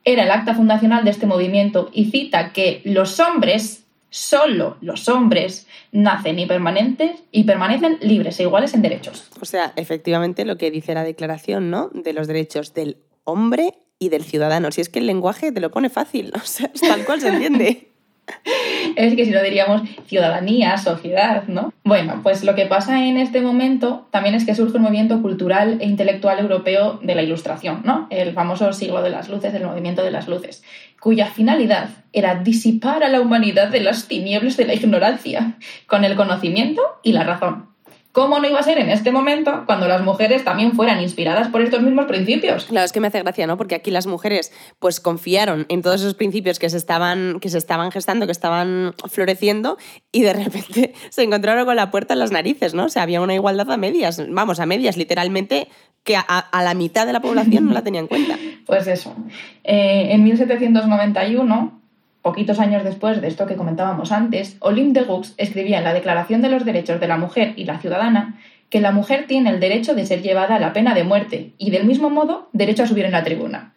era 0.07 0.23
el 0.23 0.31
acta 0.31 0.55
fundacional 0.55 1.05
de 1.05 1.11
este 1.11 1.27
movimiento 1.27 1.91
y 1.93 2.11
cita 2.11 2.53
que 2.53 2.81
los 2.85 3.19
hombres, 3.19 3.85
solo 4.09 4.79
los 4.81 5.09
hombres, 5.09 5.67
nacen 5.91 6.39
y, 6.39 6.47
permanentes, 6.47 7.25
y 7.33 7.43
permanecen 7.43 7.99
libres 8.01 8.39
e 8.39 8.45
iguales 8.45 8.73
en 8.73 8.83
derechos. 8.83 9.29
O 9.41 9.45
sea, 9.45 9.73
efectivamente 9.75 10.45
lo 10.45 10.57
que 10.57 10.71
dice 10.71 10.95
la 10.95 11.03
declaración, 11.03 11.71
¿no? 11.71 11.91
De 11.93 12.13
los 12.13 12.29
derechos 12.29 12.73
del 12.73 12.99
hombre 13.25 13.75
y 13.99 14.09
del 14.09 14.23
ciudadano. 14.23 14.71
Si 14.71 14.81
es 14.81 14.89
que 14.89 15.01
el 15.01 15.07
lenguaje 15.07 15.51
te 15.51 15.61
lo 15.61 15.73
pone 15.73 15.91
fácil, 15.91 16.33
o 16.37 16.47
sea, 16.47 16.71
tal 16.73 17.05
cual 17.05 17.21
se 17.21 17.29
entiende. 17.29 17.91
es 18.97 19.15
que 19.15 19.25
si 19.25 19.31
no 19.31 19.43
diríamos 19.43 19.83
ciudadanía, 20.07 20.77
sociedad, 20.79 21.45
¿no? 21.49 21.73
Bueno, 21.85 22.21
pues 22.23 22.45
lo 22.45 22.55
que 22.55 22.67
pasa 22.67 23.05
en 23.05 23.17
este 23.17 23.41
momento 23.41 24.09
también 24.11 24.35
es 24.35 24.45
que 24.45 24.55
surge 24.55 24.77
un 24.77 24.83
movimiento 24.83 25.23
cultural 25.23 25.79
e 25.81 25.87
intelectual 25.87 26.39
europeo 26.39 26.99
de 27.03 27.15
la 27.15 27.23
Ilustración, 27.23 27.83
¿no? 27.85 28.07
El 28.11 28.33
famoso 28.33 28.73
siglo 28.73 29.03
de 29.03 29.11
las 29.11 29.29
luces, 29.29 29.55
el 29.55 29.65
movimiento 29.65 30.03
de 30.03 30.11
las 30.11 30.29
luces, 30.29 30.65
cuya 31.01 31.27
finalidad 31.27 31.89
era 32.13 32.37
disipar 32.37 33.05
a 33.05 33.09
la 33.09 33.21
humanidad 33.21 33.69
de 33.69 33.81
las 33.81 34.09
tinieblas 34.09 34.57
de 34.57 34.67
la 34.67 34.75
ignorancia, 34.75 35.57
con 35.87 36.05
el 36.05 36.17
conocimiento 36.17 36.83
y 37.03 37.13
la 37.13 37.25
razón. 37.25 37.76
¿Cómo 38.17 38.39
no 38.39 38.49
iba 38.49 38.59
a 38.59 38.63
ser 38.63 38.79
en 38.79 38.89
este 38.89 39.13
momento 39.13 39.65
cuando 39.67 39.87
las 39.87 40.03
mujeres 40.03 40.43
también 40.43 40.73
fueran 40.73 41.03
inspiradas 41.03 41.49
por 41.49 41.61
estos 41.61 41.83
mismos 41.83 42.07
principios? 42.07 42.65
Claro, 42.65 42.87
es 42.87 42.91
que 42.91 42.99
me 42.99 43.09
hace 43.09 43.21
gracia, 43.21 43.47
¿no? 43.47 43.59
Porque 43.59 43.75
aquí 43.75 43.91
las 43.91 44.07
mujeres 44.07 44.55
pues 44.79 45.01
confiaron 45.01 45.67
en 45.69 45.83
todos 45.83 46.01
esos 46.01 46.15
principios 46.15 46.59
que 46.59 46.71
se 46.71 46.79
estaban, 46.79 47.41
que 47.41 47.51
se 47.51 47.59
estaban 47.59 47.93
gestando, 47.93 48.25
que 48.25 48.33
estaban 48.33 48.95
floreciendo 49.11 49.77
y 50.13 50.23
de 50.23 50.33
repente 50.33 50.95
se 51.11 51.25
encontraron 51.25 51.67
con 51.67 51.77
la 51.77 51.91
puerta 51.91 52.15
en 52.15 52.21
las 52.21 52.33
narices, 52.33 52.73
¿no? 52.73 52.87
O 52.87 52.89
sea, 52.89 53.03
había 53.03 53.21
una 53.21 53.35
igualdad 53.35 53.71
a 53.71 53.77
medias, 53.77 54.25
vamos, 54.31 54.61
a 54.61 54.65
medias, 54.65 54.97
literalmente 54.97 55.69
que 56.03 56.17
a, 56.17 56.49
la 56.65 56.73
mitad 56.73 57.07
de 57.07 57.13
la 57.13 57.21
población 57.21 57.67
no 57.67 57.75
la 57.75 57.83
tenía 57.83 58.01
en 58.01 58.07
cuenta. 58.07 58.39
Pues 58.65 58.87
eso. 58.87 59.15
Eh, 59.63 60.09
en 60.11 60.25
1791 60.25 61.83
poquitos 62.27 62.59
años 62.59 62.83
después 62.83 63.21
de 63.21 63.29
esto 63.29 63.47
que 63.47 63.55
comentábamos 63.55 64.11
antes, 64.11 64.57
Olympe 64.59 64.99
de 64.99 65.07
Gux 65.07 65.33
escribía 65.37 65.79
en 65.79 65.85
la 65.85 65.95
Declaración 65.95 66.43
de 66.43 66.49
los 66.49 66.65
Derechos 66.65 66.99
de 66.99 67.07
la 67.07 67.19
Mujer 67.19 67.53
y 67.55 67.67
la 67.67 67.79
Ciudadana 67.79 68.41
que 68.69 68.81
la 68.81 68.91
mujer 68.91 69.27
tiene 69.29 69.51
el 69.51 69.61
derecho 69.61 69.95
de 69.95 70.05
ser 70.07 70.23
llevada 70.23 70.57
a 70.57 70.59
la 70.59 70.73
pena 70.73 70.93
de 70.93 71.05
muerte 71.05 71.53
y, 71.57 71.71
del 71.71 71.87
mismo 71.87 72.11
modo, 72.11 72.49
derecho 72.53 72.83
a 72.83 72.89
subir 72.89 73.05
en 73.05 73.13
la 73.13 73.23
tribuna. 73.23 73.75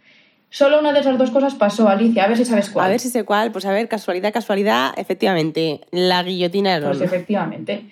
Solo 0.50 0.80
una 0.80 0.94
de 0.94 1.02
esas 1.02 1.20
dos 1.20 1.30
cosas 1.30 1.54
pasó, 1.54 1.90
Alicia, 1.90 2.24
a 2.24 2.28
ver 2.28 2.38
si 2.38 2.46
sabes 2.46 2.72
cuál. 2.72 2.88
A 2.88 2.90
ver 2.90 3.00
si 3.00 3.10
sé 3.10 3.24
cuál, 3.24 3.52
pues 3.52 3.68
a 3.68 3.72
ver, 3.72 3.88
casualidad, 3.88 4.34
casualidad, 4.34 4.94
efectivamente, 4.98 5.82
la 5.92 6.24
guillotina 6.24 6.80
de 6.80 6.88
Pues 6.88 7.02
efectivamente. 7.02 7.86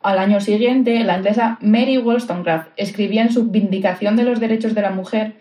Al 0.00 0.18
año 0.18 0.40
siguiente, 0.40 1.04
la 1.04 1.18
inglesa 1.18 1.58
Mary 1.60 1.98
Wollstonecraft 1.98 2.70
escribía 2.76 3.20
en 3.20 3.30
su 3.30 3.50
Vindicación 3.50 4.16
de 4.16 4.22
los 4.22 4.40
Derechos 4.40 4.74
de 4.74 4.80
la 4.80 4.90
Mujer 4.90 5.34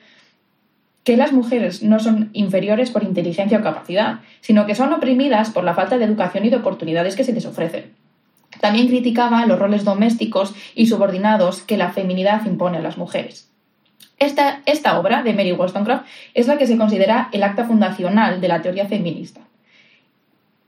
que 1.08 1.16
las 1.16 1.32
mujeres 1.32 1.84
no 1.84 2.02
son 2.02 2.32
inferiores 2.34 2.92
por 2.92 3.02
inteligencia 3.02 3.60
o 3.60 3.64
capacidad, 3.64 4.20
sino 4.42 4.66
que 4.66 4.76
son 4.76 4.92
oprimidas 4.92 5.52
por 5.52 5.64
la 5.64 5.74
falta 5.74 5.98
de 5.98 6.04
educación 6.04 6.44
y 6.44 6.50
de 6.50 6.58
oportunidades 6.58 7.16
que 7.16 7.24
se 7.24 7.32
les 7.32 7.46
ofrecen. 7.46 7.94
También 8.60 8.90
criticaba 8.90 9.46
los 9.46 9.58
roles 9.58 9.86
domésticos 9.86 10.54
y 10.76 10.88
subordinados 10.88 11.62
que 11.62 11.78
la 11.78 11.92
feminidad 11.92 12.46
impone 12.46 12.80
a 12.80 12.82
las 12.82 12.98
mujeres. 12.98 13.50
Esta, 14.20 14.64
esta 14.66 15.00
obra 15.00 15.24
de 15.24 15.34
Mary 15.34 15.54
Wollstonecraft 15.54 16.06
es 16.34 16.48
la 16.48 16.58
que 16.58 16.68
se 16.68 16.78
considera 16.78 17.30
el 17.32 17.44
acta 17.44 17.64
fundacional 17.64 18.42
de 18.42 18.48
la 18.50 18.62
teoría 18.62 18.88
feminista. 18.88 19.40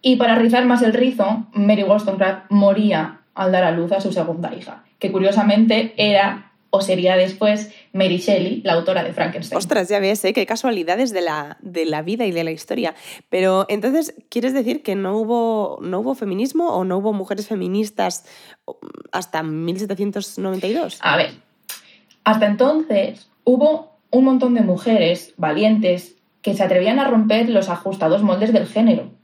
Y 0.02 0.16
para 0.16 0.36
rizar 0.36 0.64
más 0.64 0.82
el 0.84 0.94
rizo, 0.94 1.48
Mary 1.52 1.84
Wollstonecraft 1.84 2.50
moría 2.50 3.24
al 3.36 3.52
dar 3.52 3.66
a 3.66 3.72
luz 3.72 3.92
a 3.92 4.00
su 4.00 4.14
segunda 4.14 4.56
hija, 4.56 4.86
que 5.00 5.12
curiosamente 5.12 5.94
era 5.98 6.49
o 6.72 6.82
sería 6.82 7.16
después 7.16 7.72
Mary 7.94 8.18
Shelley, 8.18 8.62
la 8.64 8.74
autora 8.74 9.04
de 9.04 9.14
Frankenstein. 9.14 9.58
Ostras, 9.58 9.90
ya 9.90 10.00
ves, 10.00 10.24
¿eh? 10.26 10.34
qué 10.34 10.46
casualidades 10.46 11.12
de 11.12 11.22
la, 11.22 11.58
de 11.62 11.86
la 11.86 12.02
vida 12.02 12.26
y 12.26 12.32
de 12.32 12.44
la 12.44 12.52
historia. 12.52 12.96
Pero 13.30 13.66
entonces, 13.70 14.14
¿quieres 14.30 14.54
decir 14.54 14.84
que 14.84 14.96
no 14.96 15.18
hubo, 15.18 15.80
no 15.82 16.00
hubo 16.00 16.16
feminismo 16.16 16.70
o 16.70 16.84
no 16.84 16.98
hubo 16.98 17.14
mujeres 17.14 17.48
feministas 17.48 18.26
hasta 19.12 19.44
1792? 19.44 21.00
A 21.02 21.18
ver, 21.18 21.32
hasta 22.24 22.46
entonces 22.46 23.30
hubo 23.44 23.98
un 24.12 24.26
montón 24.26 24.54
de 24.54 24.62
mujeres 24.62 25.34
valientes 25.38 26.16
que 26.42 26.54
se 26.54 26.64
atrevían 26.64 27.00
a 27.00 27.06
romper 27.06 27.50
los 27.50 27.70
ajustados 27.70 28.24
moldes 28.24 28.54
del 28.54 28.68
género 28.68 29.19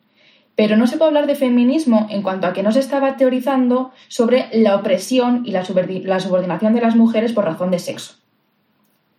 pero 0.55 0.77
no 0.77 0.87
se 0.87 0.97
puede 0.97 1.09
hablar 1.09 1.27
de 1.27 1.35
feminismo 1.35 2.07
en 2.09 2.21
cuanto 2.21 2.47
a 2.47 2.53
que 2.53 2.63
no 2.63 2.71
se 2.71 2.79
estaba 2.79 3.17
teorizando 3.17 3.91
sobre 4.07 4.47
la 4.53 4.75
opresión 4.75 5.43
y 5.45 5.51
la, 5.51 5.65
subordinación 5.65 6.73
de 6.73 6.81
las 6.81 6.95
mujeres 6.95 7.33
por 7.33 7.45
razón 7.45 7.71
de 7.71 7.79
sexo. 7.79 8.15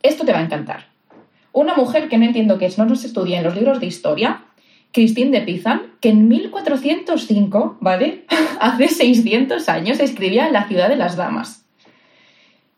Esto 0.02 0.24
te 0.24 0.32
va 0.32 0.38
a 0.38 0.44
encantar. 0.44 0.86
Una 1.52 1.74
mujer 1.74 2.08
que 2.08 2.18
no 2.18 2.24
entiendo 2.24 2.58
que 2.58 2.72
no 2.76 2.86
nos 2.86 3.04
estudia 3.04 3.38
en 3.38 3.44
los 3.44 3.54
libros 3.54 3.80
de 3.80 3.86
historia, 3.86 4.44
Christine 4.92 5.30
de 5.30 5.44
Pizan, 5.44 5.82
que 6.00 6.08
en 6.08 6.28
1405, 6.28 7.78
¿vale? 7.80 8.24
Hace 8.60 8.88
600 8.88 9.68
años 9.68 10.00
escribía 10.00 10.50
La 10.50 10.66
ciudad 10.68 10.88
de 10.88 10.96
las 10.96 11.16
damas. 11.16 11.66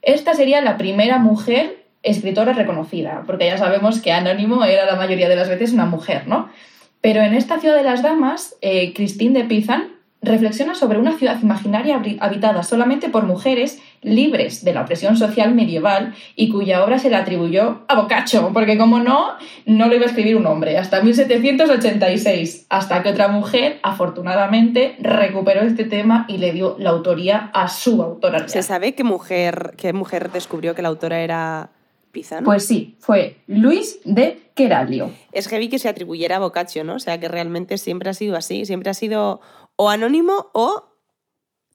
Esta 0.02 0.34
sería 0.34 0.60
la 0.62 0.78
primera 0.78 1.18
mujer 1.18 1.86
escritora 2.02 2.52
reconocida, 2.52 3.22
porque 3.26 3.46
ya 3.46 3.58
sabemos 3.58 4.00
que 4.00 4.12
Anónimo 4.12 4.64
era 4.64 4.86
la 4.86 4.96
mayoría 4.96 5.28
de 5.28 5.36
las 5.36 5.48
veces 5.48 5.72
una 5.72 5.86
mujer, 5.86 6.26
¿no? 6.26 6.48
Pero 7.00 7.22
en 7.22 7.34
esta 7.34 7.60
ciudad 7.60 7.76
de 7.76 7.84
las 7.84 8.02
damas, 8.02 8.56
eh, 8.60 8.92
Christine 8.94 9.40
de 9.40 9.48
Pizan 9.48 9.98
reflexiona 10.20 10.74
sobre 10.74 10.98
una 10.98 11.16
ciudad 11.16 11.40
imaginaria 11.40 12.02
habitada 12.20 12.62
solamente 12.64 13.08
por 13.08 13.24
mujeres 13.24 13.80
libres 14.02 14.64
de 14.64 14.74
la 14.74 14.82
opresión 14.82 15.16
social 15.16 15.54
medieval 15.54 16.14
y 16.34 16.50
cuya 16.50 16.84
obra 16.84 16.98
se 16.98 17.08
le 17.08 17.16
atribuyó 17.16 17.82
a 17.86 17.94
Boccaccio, 17.94 18.50
porque 18.52 18.76
como 18.76 18.98
no, 18.98 19.34
no 19.66 19.86
lo 19.86 19.94
iba 19.94 20.04
a 20.04 20.08
escribir 20.08 20.36
un 20.36 20.46
hombre, 20.46 20.76
hasta 20.76 21.00
1786, 21.02 22.66
hasta 22.68 23.02
que 23.02 23.10
otra 23.10 23.28
mujer, 23.28 23.78
afortunadamente, 23.82 24.96
recuperó 24.98 25.62
este 25.62 25.84
tema 25.84 26.26
y 26.28 26.38
le 26.38 26.52
dio 26.52 26.76
la 26.78 26.90
autoría 26.90 27.50
a 27.54 27.68
su 27.68 28.02
autora. 28.02 28.48
¿Se 28.48 28.62
sabe 28.62 28.94
qué 28.94 29.04
mujer, 29.04 29.74
qué 29.76 29.92
mujer 29.92 30.30
descubrió 30.32 30.74
que 30.74 30.82
la 30.82 30.88
autora 30.88 31.20
era 31.20 31.70
pues 32.44 32.66
sí, 32.66 32.96
fue 33.00 33.36
Luis 33.46 34.00
de 34.04 34.50
Queralio. 34.54 35.10
Es 35.32 35.48
heavy 35.48 35.68
que 35.68 35.78
se 35.78 35.88
atribuyera 35.88 36.36
a 36.36 36.38
Boccaccio, 36.38 36.84
¿no? 36.84 36.94
O 36.94 36.98
sea, 36.98 37.18
que 37.20 37.28
realmente 37.28 37.78
siempre 37.78 38.10
ha 38.10 38.14
sido 38.14 38.36
así, 38.36 38.64
siempre 38.64 38.90
ha 38.90 38.94
sido 38.94 39.40
o 39.76 39.90
anónimo 39.90 40.50
o 40.52 40.84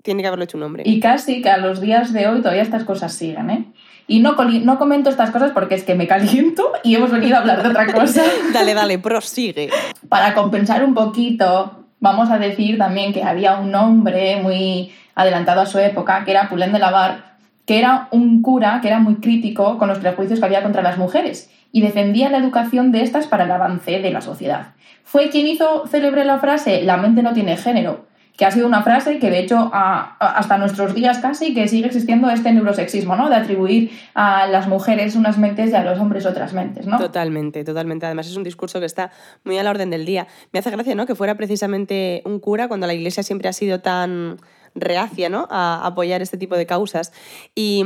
tiene 0.01 0.21
que 0.21 0.27
haberlo 0.27 0.43
hecho 0.43 0.57
un 0.57 0.63
hombre. 0.63 0.83
Y 0.85 0.99
casi 0.99 1.41
que 1.41 1.49
a 1.49 1.57
los 1.57 1.79
días 1.79 2.11
de 2.13 2.27
hoy 2.27 2.39
todavía 2.39 2.61
estas 2.61 2.83
cosas 2.83 3.13
siguen, 3.13 3.49
¿eh? 3.49 3.73
Y 4.05 4.19
no, 4.19 4.35
no 4.35 4.77
comento 4.77 5.09
estas 5.09 5.31
cosas 5.31 5.51
porque 5.51 5.75
es 5.75 5.83
que 5.83 5.95
me 5.95 6.07
caliento 6.07 6.73
y 6.83 6.95
hemos 6.95 7.09
venido 7.09 7.37
a 7.37 7.39
hablar 7.39 7.63
de 7.63 7.69
otra 7.69 7.91
cosa. 7.91 8.21
dale, 8.53 8.73
dale, 8.73 8.99
prosigue. 8.99 9.69
Para 10.09 10.33
compensar 10.33 10.83
un 10.83 10.93
poquito, 10.93 11.85
vamos 12.01 12.29
a 12.29 12.37
decir 12.37 12.77
también 12.77 13.13
que 13.13 13.23
había 13.23 13.57
un 13.59 13.73
hombre 13.73 14.41
muy 14.41 14.91
adelantado 15.15 15.61
a 15.61 15.65
su 15.65 15.79
época, 15.79 16.25
que 16.25 16.31
era 16.31 16.49
Pulén 16.49 16.73
de 16.73 16.79
Lavar, 16.79 17.32
que 17.65 17.79
era 17.79 18.07
un 18.11 18.41
cura 18.41 18.79
que 18.81 18.87
era 18.87 18.99
muy 18.99 19.15
crítico 19.15 19.77
con 19.77 19.87
los 19.87 19.99
prejuicios 19.99 20.39
que 20.39 20.45
había 20.45 20.63
contra 20.63 20.81
las 20.81 20.97
mujeres 20.97 21.49
y 21.71 21.81
defendía 21.81 22.29
la 22.29 22.37
educación 22.37 22.91
de 22.91 23.01
estas 23.01 23.27
para 23.27 23.45
el 23.45 23.51
avance 23.51 23.99
de 23.99 24.11
la 24.11 24.21
sociedad. 24.21 24.73
Fue 25.03 25.29
quien 25.29 25.47
hizo 25.47 25.87
célebre 25.87 26.25
la 26.25 26.39
frase 26.39 26.83
la 26.83 26.97
mente 26.97 27.23
no 27.23 27.33
tiene 27.33 27.57
género, 27.57 28.05
que 28.37 28.45
ha 28.45 28.51
sido 28.51 28.67
una 28.67 28.81
frase 28.81 29.19
que 29.19 29.29
de 29.29 29.39
hecho 29.39 29.69
hasta 29.73 30.57
nuestros 30.57 30.95
días 30.95 31.19
casi 31.19 31.53
que 31.53 31.67
sigue 31.67 31.87
existiendo 31.87 32.29
este 32.29 32.51
neurosexismo, 32.51 33.15
¿no? 33.15 33.29
De 33.29 33.35
atribuir 33.35 33.91
a 34.15 34.47
las 34.47 34.67
mujeres 34.67 35.15
unas 35.15 35.37
mentes 35.37 35.71
y 35.71 35.75
a 35.75 35.83
los 35.83 35.99
hombres 35.99 36.25
otras 36.25 36.53
mentes, 36.53 36.87
¿no? 36.87 36.97
Totalmente, 36.97 37.63
totalmente. 37.63 38.05
Además 38.07 38.27
es 38.27 38.35
un 38.35 38.43
discurso 38.43 38.79
que 38.79 38.87
está 38.87 39.11
muy 39.43 39.57
a 39.57 39.63
la 39.63 39.69
orden 39.69 39.89
del 39.91 40.05
día. 40.05 40.27
Me 40.51 40.59
hace 40.59 40.71
gracia, 40.71 40.95
¿no? 40.95 41.05
Que 41.05 41.15
fuera 41.15 41.35
precisamente 41.35 42.23
un 42.25 42.39
cura 42.39 42.67
cuando 42.67 42.87
la 42.87 42.93
iglesia 42.93 43.21
siempre 43.21 43.49
ha 43.49 43.53
sido 43.53 43.81
tan 43.81 44.37
reacia 44.75 45.29
¿no? 45.29 45.47
a 45.49 45.85
apoyar 45.85 46.21
este 46.21 46.37
tipo 46.37 46.55
de 46.55 46.65
causas. 46.65 47.11
Y, 47.55 47.83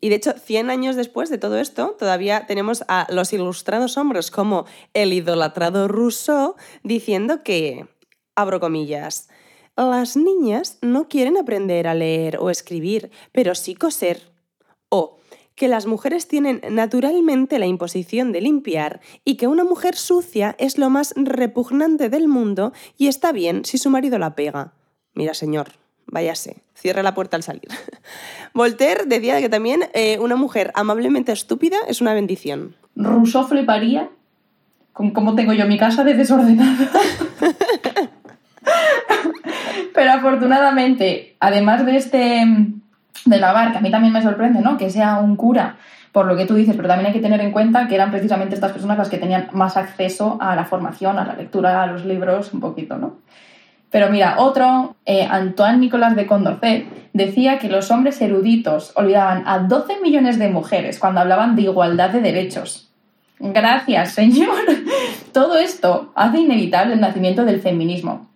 de 0.00 0.14
hecho, 0.14 0.32
100 0.32 0.70
años 0.70 0.96
después 0.96 1.30
de 1.30 1.38
todo 1.38 1.58
esto, 1.58 1.96
todavía 1.98 2.46
tenemos 2.46 2.84
a 2.88 3.06
los 3.10 3.32
ilustrados 3.32 3.96
hombres 3.96 4.30
como 4.30 4.66
el 4.94 5.12
idolatrado 5.12 5.88
Rousseau 5.88 6.56
diciendo 6.82 7.42
que, 7.42 7.86
abro 8.34 8.60
comillas, 8.60 9.28
las 9.76 10.16
niñas 10.16 10.78
no 10.82 11.08
quieren 11.08 11.38
aprender 11.38 11.88
a 11.88 11.94
leer 11.94 12.38
o 12.38 12.50
escribir, 12.50 13.10
pero 13.32 13.54
sí 13.54 13.74
coser. 13.74 14.30
O 14.88 15.20
que 15.54 15.68
las 15.68 15.84
mujeres 15.84 16.26
tienen 16.26 16.62
naturalmente 16.70 17.58
la 17.58 17.66
imposición 17.66 18.32
de 18.32 18.40
limpiar 18.40 19.00
y 19.26 19.36
que 19.36 19.46
una 19.46 19.62
mujer 19.62 19.94
sucia 19.94 20.56
es 20.58 20.78
lo 20.78 20.88
más 20.88 21.12
repugnante 21.16 22.08
del 22.08 22.28
mundo 22.28 22.72
y 22.96 23.08
está 23.08 23.30
bien 23.30 23.64
si 23.66 23.76
su 23.76 23.90
marido 23.90 24.18
la 24.18 24.34
pega. 24.34 24.72
Mira, 25.12 25.34
señor, 25.34 25.72
váyase, 26.10 26.56
cierre 26.74 27.02
la 27.02 27.14
puerta 27.14 27.36
al 27.36 27.42
salir. 27.42 27.68
Voltaire 28.54 29.04
decía 29.06 29.40
que 29.40 29.48
también 29.48 29.84
eh, 29.94 30.18
una 30.18 30.36
mujer 30.36 30.72
amablemente 30.74 31.32
estúpida 31.32 31.76
es 31.88 32.00
una 32.00 32.12
bendición. 32.14 32.74
Rousseau 32.96 33.46
fliparía 33.46 34.10
con 34.92 35.12
cómo 35.12 35.34
tengo 35.34 35.52
yo 35.52 35.66
mi 35.66 35.78
casa 35.78 36.04
de 36.04 36.14
desordenada. 36.14 36.90
Pero 39.94 40.12
afortunadamente, 40.12 41.36
además 41.40 41.86
de 41.86 41.96
este 41.96 42.44
de 43.26 43.38
la 43.38 43.52
barca, 43.52 43.78
a 43.78 43.80
mí 43.80 43.90
también 43.90 44.12
me 44.12 44.22
sorprende, 44.22 44.60
¿no? 44.60 44.78
Que 44.78 44.90
sea 44.90 45.18
un 45.18 45.36
cura, 45.36 45.76
por 46.12 46.26
lo 46.26 46.36
que 46.36 46.46
tú 46.46 46.54
dices, 46.54 46.74
pero 46.74 46.88
también 46.88 47.08
hay 47.08 47.12
que 47.12 47.20
tener 47.20 47.40
en 47.40 47.52
cuenta 47.52 47.86
que 47.86 47.94
eran 47.94 48.10
precisamente 48.10 48.54
estas 48.54 48.72
personas 48.72 48.98
las 48.98 49.08
que 49.08 49.18
tenían 49.18 49.48
más 49.52 49.76
acceso 49.76 50.38
a 50.40 50.56
la 50.56 50.64
formación, 50.64 51.18
a 51.18 51.24
la 51.24 51.34
lectura, 51.34 51.82
a 51.82 51.86
los 51.86 52.04
libros, 52.04 52.52
un 52.52 52.60
poquito, 52.60 52.96
¿no? 52.96 53.18
Pero 53.90 54.08
mira, 54.10 54.36
otro, 54.38 54.96
eh, 55.04 55.26
Antoine 55.28 55.78
Nicolas 55.78 56.14
de 56.14 56.26
Condorcet, 56.26 56.86
decía 57.12 57.58
que 57.58 57.68
los 57.68 57.90
hombres 57.90 58.20
eruditos 58.20 58.92
olvidaban 58.94 59.42
a 59.46 59.58
12 59.58 60.00
millones 60.00 60.38
de 60.38 60.48
mujeres 60.48 60.98
cuando 60.98 61.20
hablaban 61.20 61.56
de 61.56 61.62
igualdad 61.62 62.10
de 62.10 62.20
derechos. 62.20 62.90
Gracias, 63.40 64.12
señor. 64.12 64.54
Todo 65.32 65.58
esto 65.58 66.12
hace 66.14 66.40
inevitable 66.40 66.94
el 66.94 67.00
nacimiento 67.00 67.44
del 67.44 67.60
feminismo. 67.60 68.28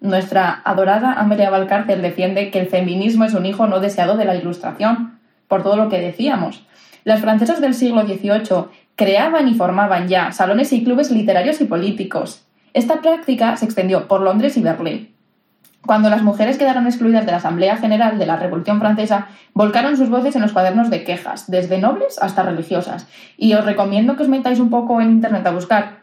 Nuestra 0.00 0.62
adorada 0.64 1.14
Amelia 1.14 1.50
Valcárcel 1.50 2.02
defiende 2.02 2.50
que 2.50 2.60
el 2.60 2.68
feminismo 2.68 3.24
es 3.24 3.34
un 3.34 3.46
hijo 3.46 3.66
no 3.66 3.80
deseado 3.80 4.16
de 4.16 4.24
la 4.24 4.36
Ilustración, 4.36 5.18
por 5.48 5.62
todo 5.62 5.76
lo 5.76 5.88
que 5.90 6.00
decíamos. 6.00 6.64
Las 7.04 7.20
francesas 7.20 7.60
del 7.60 7.74
siglo 7.74 8.02
XVIII 8.02 8.66
creaban 8.96 9.48
y 9.48 9.54
formaban 9.54 10.08
ya 10.08 10.32
salones 10.32 10.72
y 10.72 10.84
clubes 10.84 11.10
literarios 11.10 11.60
y 11.60 11.64
políticos, 11.64 12.46
esta 12.72 13.00
práctica 13.00 13.56
se 13.56 13.64
extendió 13.64 14.08
por 14.08 14.20
Londres 14.20 14.56
y 14.56 14.62
Berlín. 14.62 15.14
Cuando 15.86 16.10
las 16.10 16.22
mujeres 16.22 16.58
quedaron 16.58 16.86
excluidas 16.86 17.24
de 17.24 17.32
la 17.32 17.38
Asamblea 17.38 17.76
General 17.78 18.18
de 18.18 18.26
la 18.26 18.36
Revolución 18.36 18.80
Francesa, 18.80 19.28
volcaron 19.54 19.96
sus 19.96 20.10
voces 20.10 20.36
en 20.36 20.42
los 20.42 20.52
cuadernos 20.52 20.90
de 20.90 21.04
quejas, 21.04 21.50
desde 21.50 21.78
nobles 21.78 22.18
hasta 22.20 22.42
religiosas. 22.42 23.06
Y 23.38 23.54
os 23.54 23.64
recomiendo 23.64 24.16
que 24.16 24.24
os 24.24 24.28
metáis 24.28 24.60
un 24.60 24.68
poco 24.68 25.00
en 25.00 25.10
Internet 25.10 25.46
a 25.46 25.52
buscar 25.52 26.00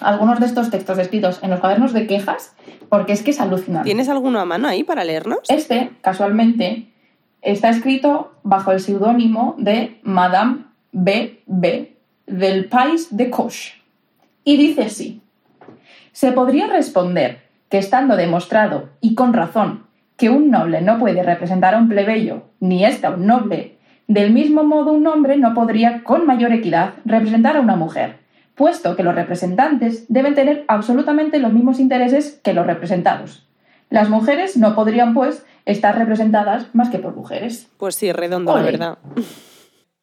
algunos 0.00 0.40
de 0.40 0.46
estos 0.46 0.70
textos 0.70 0.98
escritos 0.98 1.38
en 1.42 1.50
los 1.50 1.60
cuadernos 1.60 1.92
de 1.92 2.06
quejas, 2.06 2.54
porque 2.88 3.12
es 3.12 3.22
que 3.22 3.30
es 3.30 3.40
alucinante. 3.40 3.86
¿Tienes 3.86 4.08
alguno 4.08 4.40
a 4.40 4.44
mano 4.44 4.66
ahí 4.66 4.82
para 4.82 5.04
leernos? 5.04 5.38
Este, 5.48 5.92
casualmente, 6.00 6.88
está 7.40 7.68
escrito 7.68 8.32
bajo 8.42 8.72
el 8.72 8.80
seudónimo 8.80 9.54
de 9.58 10.00
Madame 10.02 10.64
B. 10.92 11.42
B. 11.46 11.96
del 12.26 12.68
Pays 12.68 13.16
de 13.16 13.30
Coche. 13.30 13.74
Y 14.42 14.56
dice 14.56 14.82
así. 14.82 15.22
Se 16.12 16.32
podría 16.32 16.66
responder 16.66 17.42
que 17.68 17.78
estando 17.78 18.16
demostrado, 18.16 18.90
y 19.00 19.14
con 19.14 19.32
razón, 19.32 19.86
que 20.16 20.28
un 20.28 20.50
noble 20.50 20.82
no 20.82 20.98
puede 20.98 21.22
representar 21.22 21.74
a 21.74 21.78
un 21.78 21.88
plebeyo, 21.88 22.42
ni 22.60 22.84
éste 22.84 23.06
a 23.06 23.10
un 23.10 23.26
noble, 23.26 23.78
del 24.06 24.32
mismo 24.32 24.64
modo 24.64 24.92
un 24.92 25.06
hombre 25.06 25.36
no 25.36 25.54
podría 25.54 26.02
con 26.02 26.26
mayor 26.26 26.52
equidad 26.52 26.94
representar 27.04 27.56
a 27.56 27.60
una 27.60 27.76
mujer, 27.76 28.16
puesto 28.56 28.96
que 28.96 29.04
los 29.04 29.14
representantes 29.14 30.06
deben 30.08 30.34
tener 30.34 30.64
absolutamente 30.66 31.38
los 31.38 31.52
mismos 31.52 31.78
intereses 31.78 32.40
que 32.42 32.52
los 32.52 32.66
representados. 32.66 33.46
Las 33.88 34.10
mujeres 34.10 34.56
no 34.56 34.74
podrían, 34.74 35.14
pues, 35.14 35.46
estar 35.64 35.96
representadas 35.96 36.66
más 36.74 36.90
que 36.90 36.98
por 36.98 37.14
mujeres. 37.14 37.70
Pues 37.76 37.94
sí, 37.94 38.12
redondo, 38.12 38.56
la 38.56 38.62
verdad. 38.62 38.98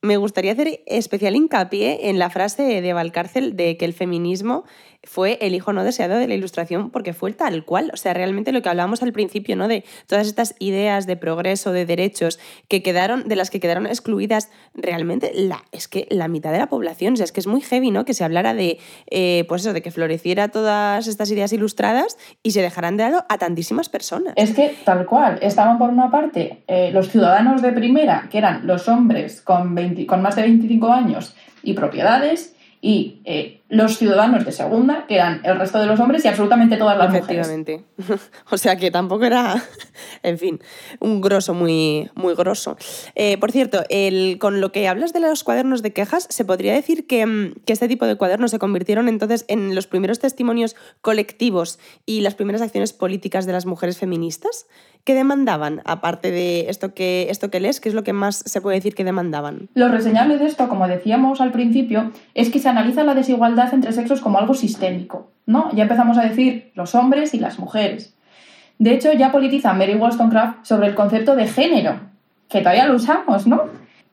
Me 0.01 0.17
gustaría 0.17 0.51
hacer 0.51 0.81
especial 0.85 1.35
hincapié 1.35 2.09
en 2.09 2.19
la 2.19 2.29
frase 2.29 2.81
de 2.81 2.93
Valcárcel 2.93 3.55
de 3.55 3.77
que 3.77 3.85
el 3.85 3.93
feminismo 3.93 4.63
fue 5.03 5.37
el 5.41 5.55
hijo 5.55 5.73
no 5.73 5.83
deseado 5.83 6.17
de 6.17 6.27
la 6.27 6.35
ilustración 6.35 6.89
porque 6.89 7.13
fue 7.13 7.33
tal 7.33 7.65
cual. 7.65 7.91
O 7.93 7.97
sea, 7.97 8.13
realmente 8.13 8.51
lo 8.51 8.61
que 8.61 8.69
hablábamos 8.69 9.03
al 9.03 9.13
principio, 9.13 9.55
¿no? 9.55 9.67
De 9.67 9.83
todas 10.07 10.27
estas 10.27 10.55
ideas 10.59 11.07
de 11.07 11.17
progreso, 11.17 11.71
de 11.71 11.85
derechos, 11.85 12.39
que 12.67 12.83
quedaron, 12.83 13.27
de 13.27 13.35
las 13.35 13.49
que 13.49 13.59
quedaron 13.59 13.87
excluidas 13.87 14.49
realmente 14.73 15.31
la, 15.33 15.63
es 15.71 15.87
que 15.87 16.07
la 16.09 16.27
mitad 16.27 16.51
de 16.51 16.59
la 16.59 16.67
población. 16.67 17.13
O 17.13 17.15
sea, 17.17 17.23
es 17.23 17.31
que 17.31 17.39
es 17.39 17.47
muy 17.47 17.61
heavy, 17.61 17.91
¿no? 17.91 18.05
Que 18.05 18.13
se 18.13 18.23
hablara 18.23 18.53
de, 18.53 18.79
eh, 19.09 19.45
pues 19.47 19.61
eso, 19.61 19.73
de 19.73 19.81
que 19.81 19.91
floreciera 19.91 20.49
todas 20.49 21.07
estas 21.07 21.31
ideas 21.31 21.53
ilustradas 21.53 22.17
y 22.43 22.51
se 22.51 22.61
dejaran 22.61 22.97
de 22.97 23.03
lado 23.03 23.25
a 23.29 23.37
tantísimas 23.37 23.89
personas. 23.89 24.33
Es 24.35 24.53
que, 24.53 24.75
tal 24.83 25.05
cual, 25.05 25.39
estaban 25.41 25.77
por 25.77 25.89
una 25.89 26.11
parte 26.11 26.63
eh, 26.67 26.91
los 26.91 27.09
ciudadanos 27.09 27.61
de 27.61 27.71
primera, 27.71 28.27
que 28.29 28.37
eran 28.37 28.65
los 28.67 28.87
hombres 28.87 29.41
con, 29.41 29.75
20 29.75 30.05
con 30.05 30.21
más 30.21 30.35
de 30.35 30.43
25 30.43 30.91
años 30.91 31.35
y 31.63 31.73
propiedades, 31.73 32.55
y 32.81 33.21
eh, 33.25 33.56
los 33.69 33.97
ciudadanos 33.97 34.45
de 34.45 34.51
segunda, 34.51 35.05
que 35.07 35.15
eran 35.15 35.41
el 35.43 35.57
resto 35.57 35.79
de 35.79 35.85
los 35.87 35.99
hombres 35.99 36.23
y 36.23 36.27
absolutamente 36.27 36.77
todas 36.77 36.97
las 36.97 37.09
mujeres. 37.09 37.47
Efectivamente. 37.47 37.85
o 38.51 38.57
sea 38.57 38.77
que 38.77 38.91
tampoco 38.91 39.25
era, 39.25 39.61
en 40.23 40.37
fin, 40.37 40.59
un 40.99 41.21
grosso 41.21 41.53
muy, 41.53 42.09
muy 42.15 42.33
grosso. 42.35 42.77
Eh, 43.15 43.37
por 43.37 43.51
cierto, 43.51 43.83
el, 43.89 44.37
con 44.39 44.61
lo 44.61 44.71
que 44.71 44.87
hablas 44.87 45.13
de 45.13 45.19
los 45.19 45.43
cuadernos 45.43 45.81
de 45.81 45.91
quejas, 45.91 46.27
¿se 46.29 46.45
podría 46.45 46.73
decir 46.73 47.07
que, 47.07 47.25
mm, 47.25 47.55
que 47.65 47.73
este 47.73 47.87
tipo 47.87 48.05
de 48.05 48.15
cuadernos 48.15 48.51
se 48.51 48.59
convirtieron 48.59 49.09
entonces 49.09 49.45
en 49.47 49.75
los 49.75 49.87
primeros 49.87 50.19
testimonios 50.19 50.75
colectivos 51.01 51.79
y 52.05 52.21
las 52.21 52.35
primeras 52.35 52.61
acciones 52.61 52.93
políticas 52.93 53.45
de 53.45 53.51
las 53.51 53.65
mujeres 53.65 53.97
feministas? 53.97 54.67
¿Qué 55.07 55.13
demandaban? 55.13 55.81
Aparte 55.85 56.31
de 56.31 56.69
esto 56.69 56.93
que, 56.93 57.27
esto 57.29 57.49
que 57.49 57.61
lees, 57.61 57.79
¿qué 57.79 57.87
es 57.87 57.95
lo 57.95 58.03
que 58.03 58.11
más 58.11 58.43
se 58.45 58.59
puede 58.59 58.75
decir 58.75 58.93
que 58.93 59.05
demandaban? 59.05 59.69
Lo 59.73 59.87
reseñable 59.87 60.37
de 60.37 60.45
esto, 60.45 60.67
como 60.67 60.85
decíamos 60.85 61.39
al 61.39 61.53
principio, 61.53 62.11
es 62.33 62.49
que 62.49 62.59
se 62.59 62.67
analiza 62.67 63.05
la 63.05 63.15
desigualdad 63.15 63.56
entre 63.73 63.91
sexos 63.91 64.21
como 64.21 64.37
algo 64.37 64.53
sistémico, 64.53 65.31
¿no? 65.45 65.69
Ya 65.73 65.83
empezamos 65.83 66.17
a 66.17 66.23
decir 66.23 66.71
los 66.75 66.95
hombres 66.95 67.33
y 67.33 67.39
las 67.39 67.59
mujeres. 67.59 68.13
De 68.79 68.93
hecho, 68.93 69.11
ya 69.13 69.31
politiza 69.31 69.73
Mary 69.73 69.95
Wollstonecraft 69.95 70.65
sobre 70.65 70.87
el 70.87 70.95
concepto 70.95 71.35
de 71.35 71.47
género, 71.47 71.99
que 72.47 72.59
todavía 72.59 72.85
lo 72.85 72.95
usamos, 72.95 73.47
¿no? 73.47 73.63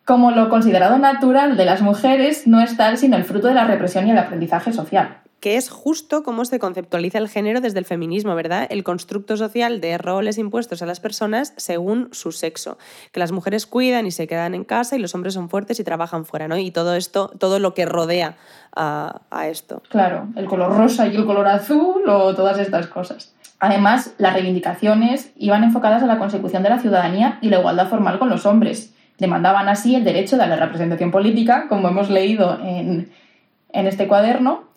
Como 0.04 0.30
lo 0.30 0.48
considerado 0.48 0.98
natural 0.98 1.56
de 1.56 1.64
las 1.64 1.82
mujeres 1.82 2.46
no 2.46 2.60
es 2.60 2.76
tal 2.76 2.98
sino 2.98 3.16
el 3.16 3.24
fruto 3.24 3.48
de 3.48 3.54
la 3.54 3.64
represión 3.64 4.06
y 4.06 4.10
el 4.10 4.18
aprendizaje 4.18 4.72
social. 4.72 5.18
Que 5.44 5.58
es 5.58 5.68
justo 5.68 6.22
cómo 6.22 6.46
se 6.46 6.58
conceptualiza 6.58 7.18
el 7.18 7.28
género 7.28 7.60
desde 7.60 7.78
el 7.78 7.84
feminismo, 7.84 8.34
¿verdad? 8.34 8.66
El 8.70 8.82
constructo 8.82 9.36
social 9.36 9.78
de 9.82 9.98
roles 9.98 10.38
impuestos 10.38 10.80
a 10.80 10.86
las 10.86 11.00
personas 11.00 11.52
según 11.58 12.08
su 12.12 12.32
sexo. 12.32 12.78
Que 13.12 13.20
las 13.20 13.30
mujeres 13.30 13.66
cuidan 13.66 14.06
y 14.06 14.10
se 14.10 14.26
quedan 14.26 14.54
en 14.54 14.64
casa 14.64 14.96
y 14.96 15.00
los 15.00 15.14
hombres 15.14 15.34
son 15.34 15.50
fuertes 15.50 15.78
y 15.78 15.84
trabajan 15.84 16.24
fuera, 16.24 16.48
¿no? 16.48 16.56
Y 16.56 16.70
todo 16.70 16.94
esto, 16.94 17.30
todo 17.38 17.58
lo 17.58 17.74
que 17.74 17.84
rodea 17.84 18.38
a, 18.74 19.20
a 19.30 19.48
esto. 19.48 19.82
Claro, 19.90 20.28
el 20.34 20.46
color 20.46 20.78
rosa 20.78 21.08
y 21.08 21.14
el 21.14 21.26
color 21.26 21.46
azul 21.46 22.08
o 22.08 22.34
todas 22.34 22.58
estas 22.58 22.86
cosas. 22.86 23.34
Además, 23.60 24.14
las 24.16 24.32
reivindicaciones 24.32 25.30
iban 25.36 25.62
enfocadas 25.62 26.02
a 26.02 26.06
la 26.06 26.18
consecución 26.18 26.62
de 26.62 26.70
la 26.70 26.78
ciudadanía 26.78 27.38
y 27.42 27.50
la 27.50 27.58
igualdad 27.58 27.90
formal 27.90 28.18
con 28.18 28.30
los 28.30 28.46
hombres. 28.46 28.94
Demandaban 29.18 29.68
así 29.68 29.94
el 29.94 30.04
derecho 30.04 30.38
de 30.38 30.46
la 30.46 30.56
representación 30.56 31.10
política, 31.10 31.66
como 31.68 31.88
hemos 31.88 32.08
leído 32.08 32.58
en, 32.62 33.12
en 33.74 33.86
este 33.86 34.08
cuaderno, 34.08 34.72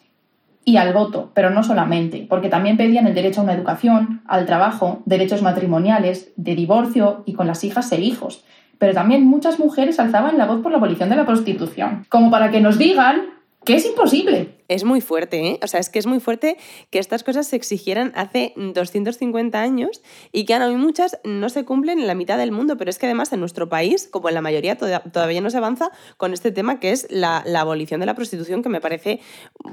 y 0.68 0.76
al 0.76 0.92
voto, 0.92 1.32
pero 1.34 1.50
no 1.50 1.64
solamente, 1.64 2.26
porque 2.28 2.50
también 2.50 2.76
pedían 2.76 3.08
el 3.08 3.16
derecho 3.16 3.40
a 3.40 3.46
una 3.46 3.54
educación, 3.54 4.22
al 4.28 4.46
trabajo, 4.46 5.02
derechos 5.06 5.42
matrimoniales, 5.42 6.34
de 6.36 6.56
divorcio 6.56 7.24
y 7.26 7.36
con 7.36 7.48
las 7.48 7.64
hijas 7.64 7.90
e 7.94 8.02
hijos. 8.02 8.44
Pero 8.78 8.94
también 8.94 9.26
muchas 9.26 9.60
mujeres 9.60 9.98
alzaban 9.98 10.38
la 10.38 10.46
voz 10.46 10.62
por 10.62 10.74
la 10.74 10.78
abolición 10.78 11.10
de 11.10 11.16
la 11.16 11.26
prostitución, 11.26 12.06
como 12.10 12.30
para 12.30 12.52
que 12.52 12.60
nos 12.60 12.78
digan 12.78 13.37
que 13.68 13.76
es 13.76 13.86
imposible. 13.86 14.56
Es 14.70 14.84
muy 14.84 15.00
fuerte, 15.02 15.48
¿eh? 15.48 15.60
O 15.64 15.68
sea, 15.68 15.80
es 15.80 15.90
que 15.90 16.00
es 16.00 16.08
muy 16.08 16.20
fuerte 16.20 16.58
que 16.90 17.00
estas 17.00 17.24
cosas 17.24 17.46
se 17.48 17.56
exigieran 17.56 18.12
hace 18.16 18.54
250 18.56 19.62
años 19.62 20.02
y 20.32 20.46
que 20.46 20.54
ahora 20.54 20.68
hoy 20.68 20.76
muchas 20.76 21.20
no 21.24 21.50
se 21.50 21.64
cumplen 21.66 22.00
en 22.00 22.08
la 22.08 22.16
mitad 22.16 22.38
del 22.38 22.52
mundo, 22.52 22.78
pero 22.78 22.90
es 22.90 22.98
que 22.98 23.06
además 23.06 23.32
en 23.34 23.40
nuestro 23.40 23.70
país, 23.70 24.08
como 24.12 24.30
en 24.30 24.36
la 24.36 24.42
mayoría, 24.42 24.78
toda- 24.78 25.00
todavía 25.02 25.42
no 25.42 25.50
se 25.50 25.58
avanza 25.58 25.92
con 26.18 26.34
este 26.34 26.52
tema 26.52 26.80
que 26.80 26.92
es 26.92 27.08
la, 27.10 27.44
la 27.46 27.62
abolición 27.62 28.00
de 28.00 28.06
la 28.08 28.16
prostitución, 28.16 28.64
que 28.64 28.70
me 28.70 28.82
parece, 28.82 29.20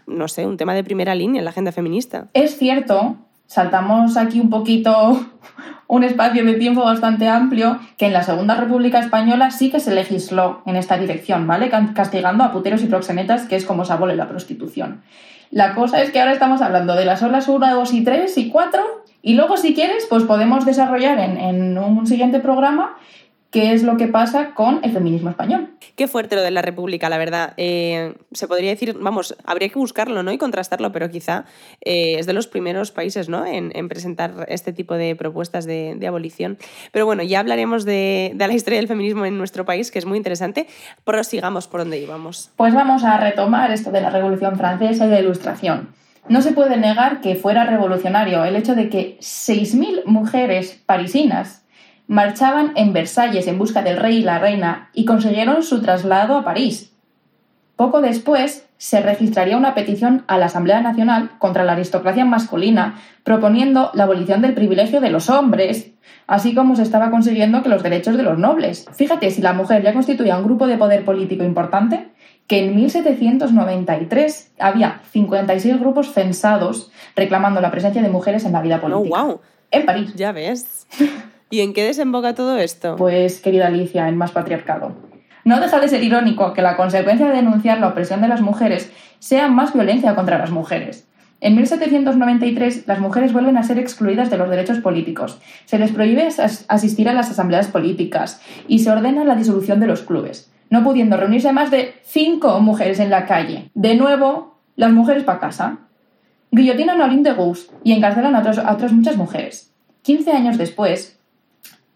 no 0.06 0.28
sé, 0.28 0.46
un 0.46 0.56
tema 0.56 0.74
de 0.74 0.84
primera 0.84 1.14
línea 1.14 1.38
en 1.40 1.44
la 1.44 1.50
agenda 1.50 1.72
feminista. 1.72 2.28
Es 2.34 2.58
cierto, 2.58 3.16
saltamos 3.46 4.16
aquí 4.16 4.40
un 4.40 4.50
poquito 4.50 5.26
un 5.86 6.04
espacio 6.04 6.44
de 6.44 6.54
tiempo 6.54 6.84
bastante 6.84 7.28
amplio, 7.28 7.78
que 7.96 8.06
en 8.06 8.12
la 8.12 8.22
Segunda 8.22 8.54
República 8.54 8.98
Española 8.98 9.50
sí 9.50 9.70
que 9.70 9.80
se 9.80 9.94
legisló 9.94 10.62
en 10.66 10.76
esta 10.76 10.96
dirección, 10.96 11.46
¿vale? 11.46 11.70
Castigando 11.94 12.44
a 12.44 12.52
puteros 12.52 12.82
y 12.82 12.86
proxenetas, 12.86 13.46
que 13.46 13.56
es 13.56 13.64
como 13.64 13.84
se 13.84 13.92
abole 13.92 14.16
la 14.16 14.28
prostitución. 14.28 15.02
La 15.50 15.74
cosa 15.74 16.02
es 16.02 16.10
que 16.10 16.20
ahora 16.20 16.32
estamos 16.32 16.62
hablando 16.62 16.96
de 16.96 17.04
las 17.04 17.22
olas 17.22 17.48
1, 17.48 17.74
2 17.74 17.92
y 17.92 18.02
3 18.02 18.38
y 18.38 18.48
4, 18.48 18.82
y 19.22 19.34
luego 19.34 19.56
si 19.56 19.74
quieres, 19.74 20.06
pues 20.08 20.24
podemos 20.24 20.66
desarrollar 20.66 21.18
en, 21.18 21.38
en 21.38 21.78
un 21.78 22.06
siguiente 22.06 22.40
programa 22.40 22.96
qué 23.54 23.72
es 23.72 23.84
lo 23.84 23.96
que 23.96 24.08
pasa 24.08 24.52
con 24.52 24.80
el 24.82 24.92
feminismo 24.92 25.30
español. 25.30 25.70
Qué 25.94 26.08
fuerte 26.08 26.34
lo 26.34 26.42
de 26.42 26.50
la 26.50 26.60
República, 26.60 27.08
la 27.08 27.18
verdad. 27.18 27.54
Eh, 27.56 28.16
se 28.32 28.48
podría 28.48 28.70
decir, 28.70 28.96
vamos, 29.00 29.36
habría 29.44 29.68
que 29.68 29.78
buscarlo 29.78 30.24
¿no? 30.24 30.32
y 30.32 30.38
contrastarlo, 30.38 30.90
pero 30.90 31.08
quizá 31.08 31.44
eh, 31.80 32.16
es 32.18 32.26
de 32.26 32.32
los 32.32 32.48
primeros 32.48 32.90
países 32.90 33.28
¿no? 33.28 33.46
en, 33.46 33.70
en 33.76 33.88
presentar 33.88 34.44
este 34.48 34.72
tipo 34.72 34.94
de 34.94 35.14
propuestas 35.14 35.66
de, 35.66 35.94
de 35.96 36.06
abolición. 36.08 36.58
Pero 36.90 37.06
bueno, 37.06 37.22
ya 37.22 37.38
hablaremos 37.38 37.84
de, 37.84 38.32
de 38.34 38.48
la 38.48 38.54
historia 38.54 38.80
del 38.80 38.88
feminismo 38.88 39.24
en 39.24 39.38
nuestro 39.38 39.64
país, 39.64 39.92
que 39.92 40.00
es 40.00 40.04
muy 40.04 40.16
interesante. 40.16 40.66
Prosigamos 41.04 41.68
por 41.68 41.78
donde 41.78 42.00
íbamos. 42.00 42.50
Pues 42.56 42.74
vamos 42.74 43.04
a 43.04 43.18
retomar 43.18 43.70
esto 43.70 43.92
de 43.92 44.00
la 44.00 44.10
Revolución 44.10 44.56
Francesa 44.56 45.06
y 45.06 45.10
la 45.10 45.20
Ilustración. 45.20 45.90
No 46.28 46.42
se 46.42 46.50
puede 46.50 46.76
negar 46.76 47.20
que 47.20 47.36
fuera 47.36 47.64
revolucionario 47.66 48.44
el 48.44 48.56
hecho 48.56 48.74
de 48.74 48.88
que 48.88 49.16
6.000 49.20 50.06
mujeres 50.06 50.82
parisinas 50.86 51.63
marchaban 52.06 52.72
en 52.76 52.92
Versalles 52.92 53.46
en 53.46 53.58
busca 53.58 53.82
del 53.82 53.96
rey 53.96 54.18
y 54.18 54.22
la 54.22 54.38
reina 54.38 54.90
y 54.92 55.04
consiguieron 55.04 55.62
su 55.62 55.80
traslado 55.82 56.36
a 56.36 56.44
París. 56.44 56.92
Poco 57.76 58.00
después 58.00 58.66
se 58.76 59.00
registraría 59.00 59.56
una 59.56 59.74
petición 59.74 60.22
a 60.28 60.38
la 60.38 60.46
Asamblea 60.46 60.80
Nacional 60.80 61.30
contra 61.38 61.64
la 61.64 61.72
aristocracia 61.72 62.24
masculina, 62.24 62.96
proponiendo 63.24 63.90
la 63.94 64.04
abolición 64.04 64.42
del 64.42 64.54
privilegio 64.54 65.00
de 65.00 65.10
los 65.10 65.30
hombres, 65.30 65.90
así 66.26 66.54
como 66.54 66.76
se 66.76 66.82
estaba 66.82 67.10
consiguiendo 67.10 67.62
que 67.62 67.68
los 67.68 67.82
derechos 67.82 68.16
de 68.16 68.22
los 68.22 68.38
nobles. 68.38 68.86
Fíjate 68.92 69.30
si 69.30 69.40
la 69.42 69.54
mujer 69.54 69.82
ya 69.82 69.92
constituía 69.94 70.36
un 70.36 70.44
grupo 70.44 70.66
de 70.66 70.76
poder 70.76 71.04
político 71.04 71.42
importante, 71.44 72.08
que 72.46 72.58
en 72.64 72.76
1793 72.76 74.52
había 74.58 75.00
56 75.10 75.80
grupos 75.80 76.12
censados 76.12 76.90
reclamando 77.16 77.60
la 77.60 77.70
presencia 77.70 78.02
de 78.02 78.08
mujeres 78.10 78.44
en 78.44 78.52
la 78.52 78.60
vida 78.62 78.76
Oh, 78.76 78.88
política. 78.88 79.22
wow, 79.22 79.40
En 79.70 79.86
París. 79.86 80.12
ya 80.14 80.30
ves. 80.32 80.86
¿Y 81.50 81.60
en 81.60 81.72
qué 81.72 81.84
desemboca 81.84 82.34
todo 82.34 82.58
esto? 82.58 82.96
Pues, 82.96 83.40
querida 83.40 83.66
Alicia, 83.68 84.08
en 84.08 84.16
más 84.16 84.32
patriarcado. 84.32 84.92
No 85.44 85.60
deja 85.60 85.78
de 85.78 85.88
ser 85.88 86.02
irónico 86.02 86.52
que 86.54 86.62
la 86.62 86.76
consecuencia 86.76 87.28
de 87.28 87.36
denunciar 87.36 87.78
la 87.78 87.88
opresión 87.88 88.20
de 88.22 88.28
las 88.28 88.40
mujeres 88.40 88.90
sea 89.18 89.48
más 89.48 89.74
violencia 89.74 90.14
contra 90.14 90.38
las 90.38 90.50
mujeres. 90.50 91.06
En 91.40 91.54
1793 91.56 92.86
las 92.86 93.00
mujeres 93.00 93.32
vuelven 93.34 93.58
a 93.58 93.62
ser 93.62 93.78
excluidas 93.78 94.30
de 94.30 94.38
los 94.38 94.48
derechos 94.48 94.78
políticos, 94.78 95.38
se 95.66 95.78
les 95.78 95.90
prohíbe 95.92 96.22
as- 96.26 96.64
asistir 96.68 97.08
a 97.08 97.12
las 97.12 97.30
asambleas 97.30 97.66
políticas 97.68 98.40
y 98.66 98.78
se 98.78 98.90
ordena 98.90 99.24
la 99.24 99.34
disolución 99.34 99.80
de 99.80 99.86
los 99.86 100.00
clubes, 100.02 100.50
no 100.70 100.82
pudiendo 100.82 101.18
reunirse 101.18 101.52
más 101.52 101.70
de 101.70 101.94
cinco 102.04 102.58
mujeres 102.60 102.98
en 102.98 103.10
la 103.10 103.26
calle. 103.26 103.70
De 103.74 103.94
nuevo, 103.96 104.56
las 104.76 104.92
mujeres 104.92 105.24
para 105.24 105.40
casa. 105.40 105.78
Guillotinan 106.50 107.00
a 107.00 107.04
Olympe 107.04 107.30
de 107.30 107.34
Gouges 107.36 107.70
y 107.82 107.92
encarcelan 107.92 108.34
a, 108.36 108.40
otras 108.72 108.92
muchas 108.92 109.16
mujeres. 109.16 109.72
15 110.02 110.30
años 110.32 110.56
después, 110.56 111.13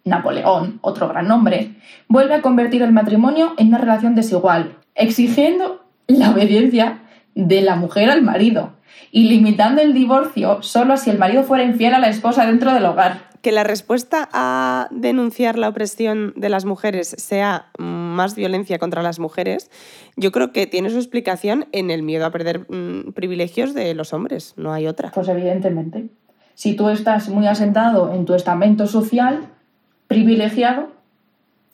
Napoleón, 0.08 0.78
otro 0.82 1.08
gran 1.08 1.30
hombre, 1.30 1.76
vuelve 2.08 2.34
a 2.34 2.42
convertir 2.42 2.82
el 2.82 2.92
matrimonio 2.92 3.54
en 3.58 3.68
una 3.68 3.78
relación 3.78 4.14
desigual, 4.14 4.76
exigiendo 4.94 5.84
la 6.06 6.30
obediencia 6.30 7.02
de 7.34 7.60
la 7.60 7.76
mujer 7.76 8.10
al 8.10 8.22
marido 8.22 8.72
y 9.10 9.28
limitando 9.28 9.80
el 9.80 9.94
divorcio 9.94 10.62
solo 10.62 10.96
si 10.96 11.10
el 11.10 11.18
marido 11.18 11.44
fuera 11.44 11.64
infiel 11.64 11.94
a 11.94 11.98
la 11.98 12.08
esposa 12.08 12.46
dentro 12.46 12.72
del 12.74 12.84
hogar. 12.84 13.28
Que 13.42 13.52
la 13.52 13.62
respuesta 13.62 14.28
a 14.32 14.88
denunciar 14.90 15.58
la 15.58 15.68
opresión 15.68 16.32
de 16.36 16.48
las 16.48 16.64
mujeres 16.64 17.14
sea 17.18 17.70
más 17.78 18.34
violencia 18.34 18.78
contra 18.78 19.02
las 19.02 19.20
mujeres, 19.20 19.70
yo 20.16 20.32
creo 20.32 20.52
que 20.52 20.66
tiene 20.66 20.90
su 20.90 20.96
explicación 20.96 21.66
en 21.70 21.90
el 21.90 22.02
miedo 22.02 22.26
a 22.26 22.32
perder 22.32 22.66
mm, 22.68 23.12
privilegios 23.12 23.74
de 23.74 23.94
los 23.94 24.12
hombres, 24.12 24.54
no 24.56 24.72
hay 24.72 24.88
otra. 24.88 25.12
Pues 25.12 25.28
evidentemente. 25.28 26.08
Si 26.54 26.74
tú 26.74 26.88
estás 26.88 27.28
muy 27.28 27.46
asentado 27.46 28.12
en 28.12 28.24
tu 28.24 28.34
estamento 28.34 28.88
social 28.88 29.48
privilegiado, 30.08 30.90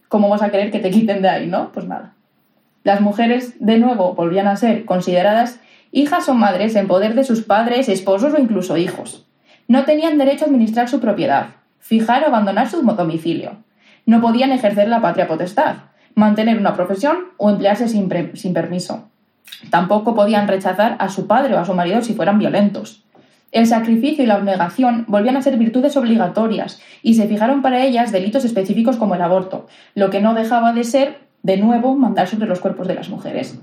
¿cómo 0.09 0.29
vas 0.29 0.43
a 0.43 0.51
querer 0.51 0.71
que 0.71 0.81
te 0.81 0.91
quiten 0.91 1.23
de 1.23 1.29
ahí, 1.31 1.47
no? 1.47 1.73
Pues 1.73 1.87
nada. 1.87 2.13
Las 2.83 3.01
mujeres, 3.01 3.55
de 3.61 3.79
nuevo, 3.79 4.15
volvían 4.15 4.47
a 4.47 4.57
ser 4.57 4.85
consideradas 4.85 5.61
hijas 5.91 6.29
o 6.29 6.35
madres 6.35 6.77
en 6.77 6.89
poder 6.89 7.15
de 7.15 7.25
sus 7.25 7.43
padres, 7.43 7.89
esposos 7.89 8.35
o 8.35 8.41
incluso 8.41 8.77
hijos. 8.77 9.27
No 9.69 9.85
tenían 9.85 10.19
derecho 10.19 10.45
a 10.45 10.49
administrar 10.49 10.89
su 10.89 11.01
propiedad, 11.01 11.47
fijar 11.79 12.25
o 12.25 12.27
abandonar 12.27 12.69
su 12.69 12.83
domicilio. 12.83 13.57
No 14.05 14.21
podían 14.21 14.53
ejercer 14.53 14.89
la 14.89 15.01
patria 15.01 15.29
potestad, 15.29 15.77
mantener 16.15 16.59
una 16.59 16.75
profesión 16.75 17.17
o 17.39 17.49
emplearse 17.49 17.89
sin, 17.89 18.11
sin 18.35 18.53
permiso. 18.53 19.09
Tampoco 19.71 20.15
podían 20.15 20.49
rechazar 20.49 20.97
a 20.99 21.09
su 21.09 21.27
padre 21.27 21.55
o 21.55 21.59
a 21.59 21.65
su 21.65 21.75
marido 21.75 22.03
si 22.03 22.15
fueran 22.15 22.39
violentos. 22.39 23.04
El 23.55 23.69
sacrificio 23.69 24.25
y 24.25 24.27
la 24.27 24.35
abnegación 24.35 25.05
volvían 25.07 25.37
a 25.37 25.43
ser 25.43 25.57
virtudes 25.57 25.97
obligatorias 25.97 26.81
y 27.05 27.15
se 27.15 27.29
fijaron 27.29 27.63
para 27.63 27.85
ellas 27.85 28.11
delitos 28.11 28.45
específicos 28.45 28.97
como 28.97 29.15
el 29.15 29.23
aborto, 29.23 29.69
lo 29.95 30.11
que 30.11 30.21
no 30.21 30.35
dejaba 30.35 30.73
de 30.73 30.83
ser, 30.83 31.19
de 31.45 31.57
nuevo, 31.57 31.95
mandar 31.95 32.27
sobre 32.27 32.49
los 32.49 32.59
cuerpos 32.59 32.89
de 32.89 32.97
las 32.97 33.11
mujeres. 33.11 33.57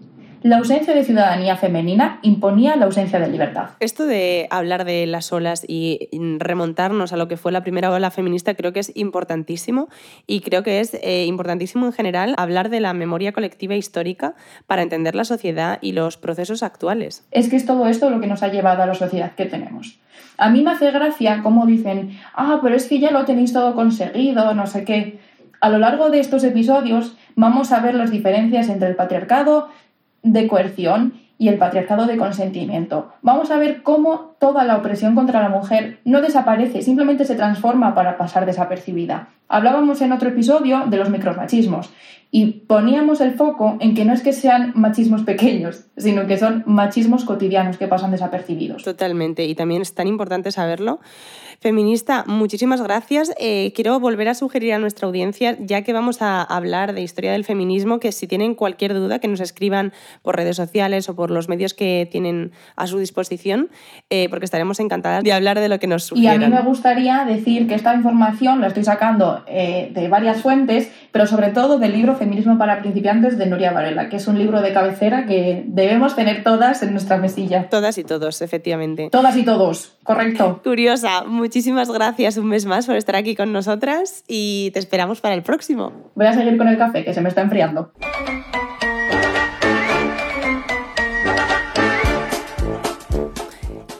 La 0.44 0.58
ausencia 0.58 0.96
de 0.96 1.04
ciudadanía 1.04 1.56
femenina 1.56 2.18
imponía 2.24 2.76
la 2.76 2.86
ausencia 2.86 3.20
de 3.20 3.28
libertad. 3.28 3.70
Esto 3.80 4.08
de 4.08 4.48
hablar 4.50 4.86
de 4.86 5.06
las 5.06 5.32
olas 5.32 5.64
y 5.68 6.10
remontarnos 6.40 7.14
a 7.14 7.18
lo 7.18 7.28
que 7.28 7.38
fue 7.38 7.52
la 7.52 7.62
primera 7.62 7.92
ola 7.92 8.10
feminista 8.10 8.56
creo 8.56 8.74
que 8.74 8.80
es 8.80 8.92
importantísimo 8.96 9.88
y 10.26 10.42
creo 10.42 10.64
que 10.64 10.80
es 10.80 10.96
eh, 10.96 11.26
importantísimo 11.28 11.86
en 11.86 11.94
general 11.94 12.34
hablar 12.38 12.70
de 12.70 12.80
la 12.80 12.94
memoria 12.94 13.34
colectiva 13.34 13.76
histórica 13.76 14.34
para 14.66 14.82
entender 14.82 15.14
la 15.14 15.26
sociedad 15.26 15.78
y 15.80 15.92
los 15.92 16.18
procesos 16.18 16.64
actuales. 16.64 17.24
Es 17.30 17.48
que 17.48 17.56
es 17.56 17.68
todo 17.68 17.86
esto 17.86 18.10
lo 18.10 18.20
que 18.20 18.26
nos 18.26 18.42
ha 18.42 18.48
llevado 18.48 18.82
a 18.82 18.88
la 18.88 18.96
sociedad 18.96 19.34
que 19.36 19.46
tenemos. 19.46 20.00
A 20.40 20.50
mí 20.50 20.64
me 20.64 20.72
hace 20.72 20.90
gracia 20.90 21.42
cómo 21.44 21.68
dicen, 21.68 22.18
ah, 22.34 22.62
pero 22.64 22.76
es 22.76 22.88
que 22.88 22.98
ya 22.98 23.12
lo 23.12 23.26
tenéis 23.26 23.54
todo 23.54 23.76
conseguido, 23.76 24.56
no 24.56 24.66
sé 24.66 24.86
qué. 24.86 25.20
A 25.60 25.70
lo 25.70 25.78
largo 25.78 26.10
de 26.10 26.20
estos 26.20 26.44
episodios 26.44 27.16
vamos 27.36 27.72
a 27.72 27.80
ver 27.80 27.94
las 27.94 28.10
diferencias 28.10 28.70
entre 28.70 28.90
el 28.90 28.96
patriarcado, 28.96 29.70
de 30.24 30.48
coerción 30.48 31.14
y 31.38 31.48
el 31.48 31.58
patriarcado 31.58 32.06
de 32.06 32.18
consentimiento. 32.18 33.12
Vamos 33.22 33.52
a 33.52 33.58
ver 33.58 33.82
cómo 33.84 34.31
toda 34.42 34.64
la 34.64 34.76
opresión 34.76 35.14
contra 35.14 35.40
la 35.40 35.50
mujer 35.50 36.00
no 36.04 36.20
desaparece, 36.20 36.82
simplemente 36.82 37.26
se 37.26 37.36
transforma 37.36 37.94
para 37.94 38.18
pasar 38.18 38.48
desapercibida. 38.48 39.30
Hablábamos 39.48 40.02
en 40.02 40.12
otro 40.14 40.30
episodio 40.30 40.86
de 40.88 40.98
los 40.98 41.12
micromachismos 41.12 41.92
y 42.32 42.48
poníamos 42.66 43.22
el 43.22 43.36
foco 43.36 43.78
en 43.80 43.94
que 43.94 44.04
no 44.04 44.14
es 44.14 44.24
que 44.24 44.34
sean 44.34 44.72
machismos 44.74 45.22
pequeños, 45.22 45.86
sino 45.96 46.26
que 46.26 46.40
son 46.40 46.64
machismos 46.66 47.24
cotidianos 47.24 47.78
que 47.78 47.88
pasan 47.88 48.10
desapercibidos. 48.10 48.84
Totalmente, 48.84 49.46
y 49.46 49.54
también 49.54 49.84
es 49.84 49.94
tan 49.94 50.08
importante 50.08 50.52
saberlo 50.52 51.02
Feminista, 51.62 52.24
muchísimas 52.26 52.82
gracias. 52.82 53.32
Eh, 53.38 53.72
quiero 53.76 54.00
volver 54.00 54.28
a 54.30 54.34
sugerir 54.34 54.74
a 54.74 54.80
nuestra 54.80 55.06
audiencia, 55.06 55.56
ya 55.60 55.84
que 55.84 55.94
vamos 55.94 56.24
a 56.24 56.42
hablar 56.42 56.96
de 56.96 57.04
historia 57.04 57.34
del 57.34 57.46
feminismo, 57.46 58.00
que 58.00 58.12
si 58.12 58.26
tienen 58.26 58.56
cualquier 58.56 58.96
duda, 58.96 59.20
que 59.20 59.28
nos 59.28 59.42
escriban 59.42 59.94
por 60.24 60.38
redes 60.38 60.56
sociales 60.56 61.08
o 61.08 61.16
por 61.16 61.30
los 61.30 61.50
medios 61.50 61.76
que 61.76 62.10
tienen 62.12 62.52
a 62.76 62.88
su 62.88 62.98
disposición, 62.98 63.70
eh, 64.10 64.28
porque 64.32 64.46
estaremos 64.46 64.80
encantadas 64.80 65.24
de 65.24 65.32
hablar 65.32 65.60
de 65.60 65.70
lo 65.70 65.78
que 65.78 65.86
nos 65.86 66.06
sugieran. 66.06 66.42
Y 66.42 66.44
a 66.44 66.48
mí 66.48 66.56
me 66.56 66.62
gustaría 66.64 67.24
decir 67.26 67.68
que 67.68 67.76
esta 67.76 67.94
información 67.94 68.62
la 68.62 68.68
estoy 68.68 68.84
sacando 68.84 69.44
eh, 69.46 69.92
de 69.94 70.08
varias 70.08 70.42
fuentes, 70.42 70.92
pero 71.12 71.28
sobre 71.28 71.50
todo 71.50 71.78
del 71.78 71.92
libro 71.92 72.16
Feminismo 72.16 72.58
para 72.58 72.80
principiantes 72.80 73.38
de 73.38 73.46
Nuria 73.46 73.72
Varela, 73.72 74.10
que 74.10 74.16
es 74.16 74.28
un 74.28 74.40
libro 74.40 74.64
de 74.64 74.74
cabecera 74.74 75.26
que 75.26 75.64
debemos 75.68 76.16
tener 76.16 76.44
todas 76.44 76.82
en 76.82 76.92
nuestra 76.94 77.18
mesilla. 77.18 77.70
Todas 77.70 78.00
y 78.00 78.04
todos, 78.04 78.42
efectivamente. 78.42 79.10
Todas 79.12 79.38
y 79.38 79.44
todos, 79.44 79.98
correcto. 80.04 80.62
Curiosa, 80.64 81.24
muchísimas 81.26 81.92
gracias 81.92 82.38
un 82.38 82.48
mes 82.48 82.66
más 82.66 82.88
por 82.88 82.96
estar 82.96 83.16
aquí 83.16 83.36
con 83.36 83.52
nosotras 83.52 84.24
y 84.28 84.72
te 84.72 84.80
esperamos 84.80 85.22
para 85.22 85.36
el 85.36 85.44
próximo. 85.44 85.92
Voy 86.16 86.26
a 86.26 86.34
seguir 86.34 86.58
con 86.58 86.68
el 86.68 86.78
café, 86.78 87.04
que 87.04 87.14
se 87.14 87.22
me 87.22 87.30
está 87.30 87.42
enfriando. 87.42 87.92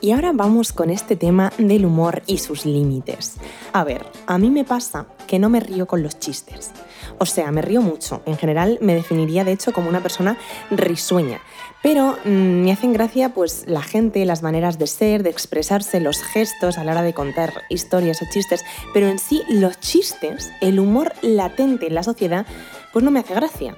Y 0.04 0.14
ahora 0.14 0.32
vamos 0.34 0.74
con 0.74 0.90
este 0.90 1.16
tema 1.16 1.54
del 1.60 1.86
humor 1.86 2.24
y 2.26 2.40
sus 2.40 2.66
límites. 2.66 3.36
A 3.72 3.84
ver, 3.84 4.04
a 4.26 4.40
mí 4.40 4.50
me 4.50 4.64
pasa 4.64 5.06
que 5.28 5.38
no 5.38 5.48
me 5.48 5.60
río 5.60 5.86
con 5.86 6.02
los 6.02 6.18
chistes. 6.18 6.72
O 7.20 7.28
sea, 7.28 7.52
me 7.52 7.62
río 7.62 7.84
mucho. 7.84 8.24
En 8.26 8.36
general 8.36 8.80
me 8.82 8.96
definiría 8.96 9.44
de 9.44 9.52
hecho 9.52 9.74
como 9.74 9.90
una 9.90 10.02
persona 10.02 10.40
risueña. 10.72 11.40
Pero 11.84 12.18
mm, 12.26 12.30
me 12.30 12.72
hacen 12.72 12.94
gracia 12.94 13.36
pues 13.36 13.66
la 13.68 13.84
gente, 13.84 14.26
las 14.26 14.42
maneras 14.42 14.80
de 14.80 14.88
ser, 14.88 15.22
de 15.22 15.30
expresarse, 15.30 16.00
los 16.00 16.24
gestos 16.24 16.80
a 16.80 16.84
la 16.84 16.94
hora 16.94 17.04
de 17.04 17.14
contar 17.14 17.54
historias 17.70 18.24
o 18.24 18.26
chistes, 18.32 18.66
pero 18.96 19.08
en 19.08 19.20
sí 19.20 19.44
los 19.50 19.80
chistes, 19.80 20.52
el 20.62 20.80
humor 20.80 21.14
latente 21.22 21.86
en 21.86 21.94
la 21.94 22.02
sociedad, 22.02 22.48
pues 22.92 23.06
no 23.06 23.12
me 23.12 23.20
hace 23.20 23.36
gracia. 23.36 23.76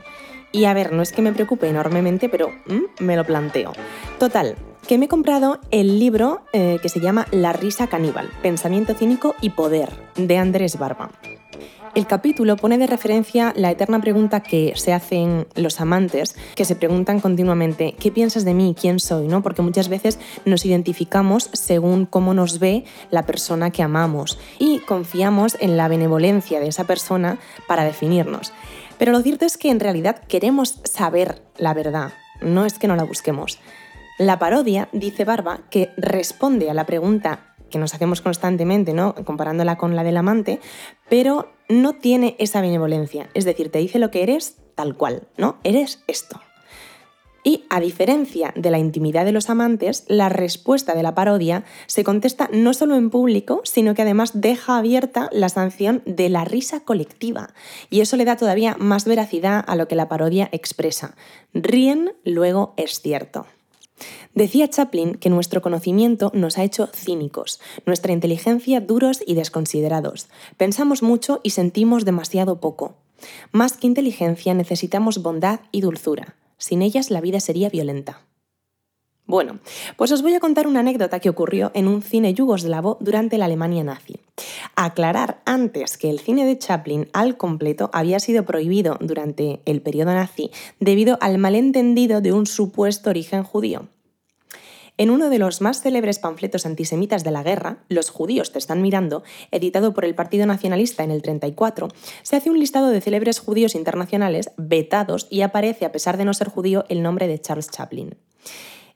Y 0.53 0.65
a 0.65 0.73
ver, 0.73 0.93
no 0.93 1.01
es 1.01 1.11
que 1.11 1.21
me 1.21 1.33
preocupe 1.33 1.67
enormemente, 1.67 2.29
pero 2.29 2.49
mm, 2.67 3.03
me 3.03 3.17
lo 3.17 3.25
planteo. 3.25 3.73
Total, 4.19 4.55
que 4.87 4.97
me 4.97 5.05
he 5.05 5.09
comprado 5.09 5.59
el 5.71 5.99
libro 5.99 6.41
eh, 6.53 6.77
que 6.81 6.89
se 6.89 6.99
llama 6.99 7.27
La 7.31 7.53
risa 7.53 7.87
caníbal, 7.87 8.29
pensamiento 8.41 8.93
cínico 8.93 9.35
y 9.41 9.49
poder, 9.49 9.89
de 10.15 10.37
Andrés 10.37 10.77
Barba. 10.77 11.09
El 11.95 12.07
capítulo 12.07 12.55
pone 12.55 12.79
de 12.79 12.87
referencia 12.87 13.53
la 13.55 13.69
eterna 13.69 14.01
pregunta 14.01 14.41
que 14.41 14.73
se 14.75 14.93
hacen 14.93 15.45
los 15.55 15.79
amantes, 15.79 16.35
que 16.55 16.65
se 16.65 16.75
preguntan 16.75 17.19
continuamente, 17.19 17.93
¿qué 17.99 18.11
piensas 18.11 18.45
de 18.45 18.55
mí? 18.55 18.75
¿Quién 18.79 18.99
soy? 18.99 19.27
¿no? 19.27 19.43
Porque 19.43 19.61
muchas 19.61 19.89
veces 19.89 20.19
nos 20.43 20.65
identificamos 20.65 21.51
según 21.53 22.07
cómo 22.07 22.33
nos 22.33 22.57
ve 22.57 22.83
la 23.11 23.27
persona 23.27 23.69
que 23.69 23.83
amamos 23.83 24.39
y 24.57 24.79
confiamos 24.79 25.55
en 25.59 25.77
la 25.77 25.87
benevolencia 25.87 26.59
de 26.59 26.67
esa 26.67 26.85
persona 26.85 27.37
para 27.67 27.83
definirnos. 27.83 28.53
Pero 28.97 29.11
lo 29.11 29.21
cierto 29.21 29.45
es 29.45 29.57
que 29.57 29.69
en 29.69 29.79
realidad 29.79 30.21
queremos 30.27 30.79
saber 30.83 31.41
la 31.57 31.73
verdad, 31.73 32.13
no 32.41 32.65
es 32.65 32.79
que 32.79 32.87
no 32.87 32.95
la 32.95 33.03
busquemos. 33.03 33.59
La 34.19 34.37
parodia, 34.39 34.89
dice 34.91 35.25
Barba, 35.25 35.61
que 35.69 35.89
responde 35.97 36.69
a 36.69 36.73
la 36.73 36.85
pregunta 36.85 37.55
que 37.69 37.79
nos 37.79 37.95
hacemos 37.95 38.21
constantemente, 38.21 38.93
¿no? 38.93 39.15
comparándola 39.15 39.77
con 39.77 39.95
la 39.95 40.03
del 40.03 40.17
amante, 40.17 40.59
pero 41.09 41.51
no 41.69 41.93
tiene 41.93 42.35
esa 42.37 42.61
benevolencia. 42.61 43.29
Es 43.33 43.45
decir, 43.45 43.71
te 43.71 43.79
dice 43.79 43.97
lo 43.97 44.11
que 44.11 44.21
eres 44.21 44.57
tal 44.75 44.95
cual, 44.95 45.27
¿no? 45.37 45.57
Eres 45.63 46.03
esto. 46.07 46.39
Y 47.43 47.65
a 47.69 47.81
diferencia 47.81 48.53
de 48.55 48.71
la 48.71 48.79
intimidad 48.79 49.25
de 49.25 49.33
los 49.33 49.49
amantes, 49.49 50.05
la 50.07 50.29
respuesta 50.29 50.95
de 50.95 51.03
la 51.03 51.13
parodia 51.13 51.65
se 51.87 52.03
contesta 52.03 52.49
no 52.53 52.73
solo 52.73 52.95
en 52.95 53.09
público, 53.09 53.61
sino 53.65 53.93
que 53.95 54.01
además 54.01 54.31
deja 54.33 54.77
abierta 54.77 55.29
la 55.33 55.49
sanción 55.49 56.01
de 56.05 56.29
la 56.29 56.45
risa 56.45 56.79
colectiva. 56.79 57.53
Y 57.89 57.99
eso 57.99 58.15
le 58.15 58.25
da 58.25 58.37
todavía 58.37 58.77
más 58.79 59.05
veracidad 59.05 59.63
a 59.67 59.75
lo 59.75 59.89
que 59.89 59.95
la 59.95 60.07
parodia 60.07 60.47
expresa. 60.53 61.15
Ríen, 61.53 62.13
luego 62.23 62.73
es 62.77 63.01
cierto. 63.01 63.45
Decía 64.33 64.69
Chaplin 64.69 65.15
que 65.15 65.29
nuestro 65.29 65.61
conocimiento 65.61 66.31
nos 66.33 66.57
ha 66.57 66.63
hecho 66.63 66.87
cínicos, 66.87 67.59
nuestra 67.85 68.13
inteligencia 68.13 68.81
duros 68.81 69.21
y 69.25 69.35
desconsiderados. 69.35 70.27
Pensamos 70.57 71.03
mucho 71.03 71.39
y 71.43 71.51
sentimos 71.51 72.05
demasiado 72.05 72.59
poco. 72.59 72.95
Más 73.51 73.77
que 73.77 73.87
inteligencia 73.87 74.53
necesitamos 74.53 75.21
bondad 75.21 75.59
y 75.71 75.81
dulzura. 75.81 76.35
Sin 76.63 76.81
ellas 76.81 77.11
la 77.11 77.19
vida 77.19 77.41
sería 77.41 77.67
violenta. 77.67 78.21
Bueno, 79.25 79.59
pues 79.97 80.13
os 80.13 80.21
voy 80.21 80.33
a 80.33 80.39
contar 80.39 80.65
una 80.65 80.79
anécdota 80.79 81.19
que 81.19 81.27
ocurrió 81.27 81.71
en 81.73 81.89
un 81.89 82.01
cine 82.01 82.33
yugoslavo 82.33 82.95
durante 83.01 83.37
la 83.37 83.45
Alemania 83.45 83.83
nazi. 83.83 84.21
Aclarar 84.77 85.41
antes 85.43 85.97
que 85.97 86.09
el 86.09 86.21
cine 86.21 86.45
de 86.45 86.57
Chaplin 86.57 87.09
al 87.11 87.35
completo 87.35 87.89
había 87.91 88.21
sido 88.21 88.45
prohibido 88.45 88.97
durante 89.01 89.59
el 89.65 89.81
periodo 89.81 90.13
nazi 90.13 90.51
debido 90.79 91.17
al 91.19 91.37
malentendido 91.37 92.21
de 92.21 92.31
un 92.31 92.45
supuesto 92.45 93.09
origen 93.09 93.43
judío. 93.43 93.89
En 94.95 95.09
uno 95.09 95.31
de 95.31 95.39
los 95.39 95.59
más 95.59 95.81
célebres 95.81 96.19
panfletos 96.19 96.67
antisemitas 96.67 97.23
de 97.23 97.31
la 97.31 97.41
guerra, 97.41 97.79
Los 97.89 98.11
judíos 98.11 98.51
te 98.51 98.59
están 98.59 98.83
mirando, 98.83 99.23
editado 99.49 99.93
por 99.93 100.05
el 100.05 100.13
Partido 100.13 100.45
Nacionalista 100.45 101.03
en 101.03 101.09
el 101.09 101.23
34, 101.23 101.87
se 102.21 102.35
hace 102.35 102.51
un 102.51 102.59
listado 102.59 102.89
de 102.89 103.01
célebres 103.01 103.39
judíos 103.39 103.73
internacionales 103.73 104.51
vetados 104.55 105.27
y 105.31 105.41
aparece, 105.41 105.85
a 105.85 105.91
pesar 105.91 106.17
de 106.17 106.25
no 106.25 106.33
ser 106.35 106.49
judío, 106.49 106.85
el 106.89 107.01
nombre 107.01 107.27
de 107.27 107.41
Charles 107.41 107.71
Chaplin. 107.71 108.15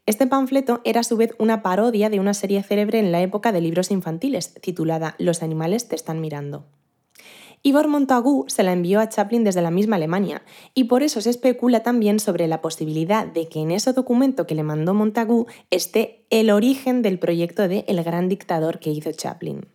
Este 0.06 0.28
panfleto 0.28 0.82
era 0.86 1.02
a 1.02 1.04
su 1.04 1.18
vez 1.18 1.34
una 1.40 1.64
parodia 1.64 2.12
de 2.12 2.20
una 2.20 2.36
serie 2.36 2.62
célebre 2.62 3.00
en 3.00 3.12
la 3.12 3.22
época 3.22 3.52
de 3.52 3.62
libros 3.62 3.90
infantiles, 3.90 4.54
titulada 4.62 5.16
Los 5.18 5.42
animales 5.42 5.88
te 5.88 5.96
están 5.96 6.22
mirando. 6.22 6.66
Ivor 7.68 7.90
Montagu 7.90 8.46
se 8.48 8.64
la 8.64 8.72
envió 8.72 9.02
a 9.02 9.10
Chaplin 9.10 9.44
desde 9.44 9.62
la 9.62 9.72
misma 9.72 9.98
Alemania, 9.98 10.42
y 10.74 10.86
por 10.86 11.04
eso 11.04 11.20
se 11.20 11.30
especula 11.30 11.84
también 11.84 12.22
sobre 12.22 12.48
la 12.48 12.62
posibilidad 12.62 13.28
de 13.28 13.50
que 13.50 13.60
en 13.60 13.72
ese 13.72 13.92
documento 13.92 14.48
que 14.48 14.56
le 14.56 14.64
mandó 14.64 14.94
Montagu 14.94 15.48
esté 15.70 16.24
el 16.30 16.50
origen 16.50 17.02
del 17.02 17.20
proyecto 17.20 17.68
de 17.68 17.84
El 17.90 18.02
gran 18.06 18.30
dictador 18.30 18.80
que 18.80 18.92
hizo 18.92 19.12
Chaplin. 19.12 19.66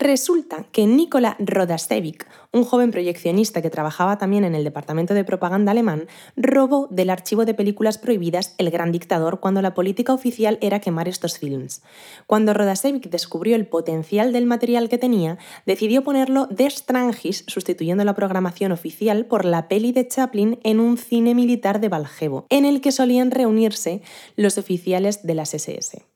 Resulta 0.00 0.64
que 0.72 0.86
Nikola 0.86 1.36
Rodasevic, 1.38 2.26
un 2.52 2.64
joven 2.64 2.90
proyeccionista 2.90 3.60
que 3.60 3.68
trabajaba 3.68 4.16
también 4.16 4.44
en 4.44 4.54
el 4.54 4.64
departamento 4.64 5.12
de 5.12 5.24
propaganda 5.24 5.72
alemán, 5.72 6.08
robó 6.36 6.88
del 6.90 7.10
archivo 7.10 7.44
de 7.44 7.52
películas 7.52 7.98
prohibidas 7.98 8.54
El 8.56 8.70
Gran 8.70 8.92
Dictador 8.92 9.40
cuando 9.40 9.60
la 9.60 9.74
política 9.74 10.14
oficial 10.14 10.56
era 10.62 10.80
quemar 10.80 11.06
estos 11.06 11.38
films. 11.38 11.82
Cuando 12.26 12.54
Rodasevic 12.54 13.10
descubrió 13.10 13.56
el 13.56 13.66
potencial 13.66 14.32
del 14.32 14.46
material 14.46 14.88
que 14.88 14.96
tenía, 14.96 15.36
decidió 15.66 16.02
ponerlo 16.02 16.46
de 16.46 16.70
strangis, 16.70 17.44
sustituyendo 17.46 18.02
la 18.02 18.14
programación 18.14 18.72
oficial 18.72 19.26
por 19.26 19.44
la 19.44 19.68
peli 19.68 19.92
de 19.92 20.08
Chaplin 20.08 20.60
en 20.64 20.80
un 20.80 20.96
cine 20.96 21.34
militar 21.34 21.78
de 21.78 21.90
Valjevo, 21.90 22.46
en 22.48 22.64
el 22.64 22.80
que 22.80 22.92
solían 22.92 23.30
reunirse 23.30 24.00
los 24.36 24.56
oficiales 24.56 25.26
de 25.26 25.34
las 25.34 25.52
SS. 25.52 26.06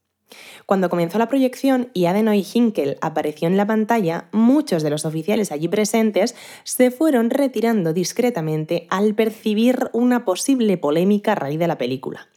Cuando 0.67 0.89
comenzó 0.89 1.19
la 1.19 1.29
proyección 1.29 1.91
y 1.93 2.07
Adenoy 2.07 2.47
Hinkel 2.53 2.97
apareció 3.01 3.49
en 3.49 3.57
la 3.57 3.67
pantalla, 3.67 4.29
muchos 4.33 4.83
de 4.83 4.91
los 4.91 5.05
oficiales 5.05 5.53
allí 5.53 5.69
presentes 5.69 6.35
se 6.65 6.91
fueron 6.91 7.31
retirando 7.31 7.93
discretamente 7.93 8.87
al 8.91 9.15
percibir 9.15 9.91
una 9.93 10.25
posible 10.25 10.79
polémica 10.79 11.33
a 11.33 11.37
raíz 11.37 11.59
de 11.59 11.69
la 11.69 11.79
película. 11.79 12.29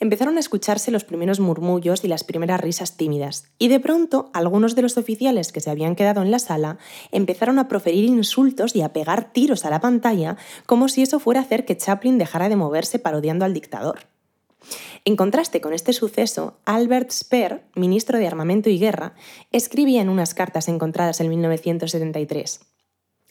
Empezaron 0.00 0.36
a 0.36 0.40
escucharse 0.40 0.90
los 0.90 1.04
primeros 1.04 1.40
murmullos 1.40 2.04
y 2.04 2.08
las 2.08 2.22
primeras 2.22 2.60
risas 2.60 2.96
tímidas, 2.96 3.46
y 3.58 3.68
de 3.68 3.80
pronto 3.80 4.30
algunos 4.32 4.76
de 4.76 4.82
los 4.82 4.96
oficiales 4.96 5.50
que 5.50 5.60
se 5.60 5.70
habían 5.70 5.96
quedado 5.96 6.22
en 6.22 6.30
la 6.30 6.38
sala 6.38 6.78
empezaron 7.10 7.58
a 7.58 7.66
proferir 7.68 8.04
insultos 8.04 8.76
y 8.76 8.82
a 8.82 8.92
pegar 8.92 9.32
tiros 9.32 9.64
a 9.64 9.70
la 9.70 9.80
pantalla 9.80 10.36
como 10.66 10.88
si 10.88 11.02
eso 11.02 11.18
fuera 11.18 11.40
a 11.40 11.42
hacer 11.42 11.64
que 11.64 11.76
Chaplin 11.76 12.18
dejara 12.18 12.48
de 12.48 12.56
moverse 12.56 12.98
parodiando 12.98 13.44
al 13.44 13.54
dictador. 13.54 14.00
En 15.08 15.16
contraste 15.16 15.62
con 15.62 15.72
este 15.72 15.94
suceso, 15.94 16.58
Albert 16.66 17.12
Speer, 17.12 17.62
ministro 17.74 18.18
de 18.18 18.26
Armamento 18.26 18.68
y 18.68 18.78
Guerra, 18.78 19.14
escribía 19.52 20.02
en 20.02 20.10
unas 20.10 20.34
cartas 20.34 20.68
encontradas 20.68 21.18
en 21.22 21.30
1973. 21.30 22.60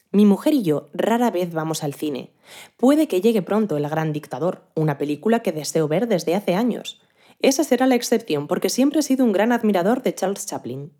Mi 0.09 0.25
mujer 0.25 0.55
y 0.55 0.63
yo 0.63 0.89
rara 0.95 1.29
vez 1.29 1.53
vamos 1.53 1.83
al 1.83 1.93
cine. 1.93 2.33
Puede 2.77 3.07
que 3.07 3.21
llegue 3.21 3.43
pronto 3.43 3.77
El 3.77 3.87
Gran 3.87 4.11
Dictador, 4.11 4.63
una 4.73 4.97
película 4.97 5.43
que 5.43 5.51
deseo 5.51 5.87
ver 5.87 6.07
desde 6.07 6.33
hace 6.33 6.55
años. 6.55 6.99
Esa 7.41 7.63
será 7.63 7.85
la 7.85 7.93
excepción 7.93 8.47
porque 8.47 8.69
siempre 8.69 9.01
he 9.01 9.03
sido 9.03 9.23
un 9.23 9.31
gran 9.31 9.51
admirador 9.51 10.01
de 10.01 10.15
Charles 10.15 10.47
Chaplin. 10.47 10.91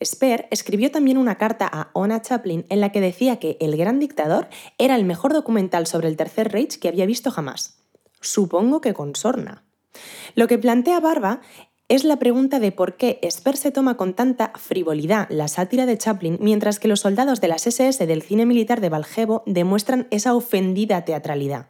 Speer 0.00 0.46
escribió 0.52 0.92
también 0.92 1.18
una 1.18 1.38
carta 1.38 1.68
a 1.72 1.90
Ona 1.94 2.22
Chaplin 2.22 2.66
en 2.68 2.80
la 2.80 2.92
que 2.92 3.00
decía 3.00 3.40
que 3.40 3.56
El 3.58 3.76
Gran 3.76 3.98
Dictador 3.98 4.48
era 4.78 4.94
el 4.94 5.04
mejor 5.04 5.32
documental 5.32 5.88
sobre 5.88 6.06
el 6.06 6.16
Tercer 6.16 6.52
Reich 6.52 6.78
que 6.78 6.86
había 6.86 7.04
visto 7.04 7.32
jamás. 7.32 7.79
Supongo 8.20 8.80
que 8.80 8.94
con 8.94 9.16
sorna. 9.16 9.64
Lo 10.34 10.46
que 10.46 10.58
plantea 10.58 11.00
Barba 11.00 11.40
es 11.90 12.04
la 12.04 12.20
pregunta 12.20 12.60
de 12.60 12.70
por 12.70 12.96
qué 12.96 13.18
Esper 13.20 13.56
se 13.56 13.72
toma 13.72 13.96
con 13.96 14.14
tanta 14.14 14.52
frivolidad 14.54 15.26
la 15.28 15.48
sátira 15.48 15.86
de 15.86 15.98
Chaplin, 15.98 16.38
mientras 16.40 16.78
que 16.78 16.86
los 16.86 17.00
soldados 17.00 17.40
de 17.40 17.48
las 17.48 17.66
SS 17.66 18.06
del 18.06 18.22
cine 18.22 18.46
militar 18.46 18.80
de 18.80 18.90
Valjevo 18.90 19.42
demuestran 19.44 20.06
esa 20.12 20.34
ofendida 20.36 21.04
teatralidad. 21.04 21.66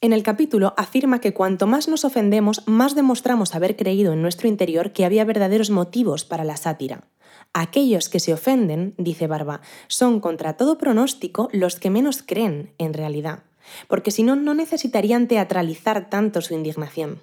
En 0.00 0.12
el 0.12 0.24
capítulo 0.24 0.74
afirma 0.76 1.20
que 1.20 1.32
cuanto 1.32 1.68
más 1.68 1.86
nos 1.86 2.04
ofendemos, 2.04 2.66
más 2.66 2.96
demostramos 2.96 3.54
haber 3.54 3.76
creído 3.76 4.14
en 4.14 4.22
nuestro 4.22 4.48
interior 4.48 4.92
que 4.92 5.04
había 5.04 5.24
verdaderos 5.24 5.70
motivos 5.70 6.24
para 6.24 6.42
la 6.42 6.56
sátira. 6.56 7.04
Aquellos 7.52 8.08
que 8.08 8.18
se 8.18 8.34
ofenden, 8.34 8.94
dice 8.98 9.28
Barba, 9.28 9.60
son 9.86 10.18
contra 10.18 10.56
todo 10.56 10.76
pronóstico 10.76 11.48
los 11.52 11.76
que 11.76 11.90
menos 11.90 12.24
creen 12.26 12.74
en 12.78 12.94
realidad 12.94 13.44
porque 13.88 14.10
si 14.10 14.22
no, 14.22 14.36
no 14.36 14.54
necesitarían 14.54 15.28
teatralizar 15.28 16.08
tanto 16.10 16.40
su 16.40 16.54
indignación. 16.54 17.20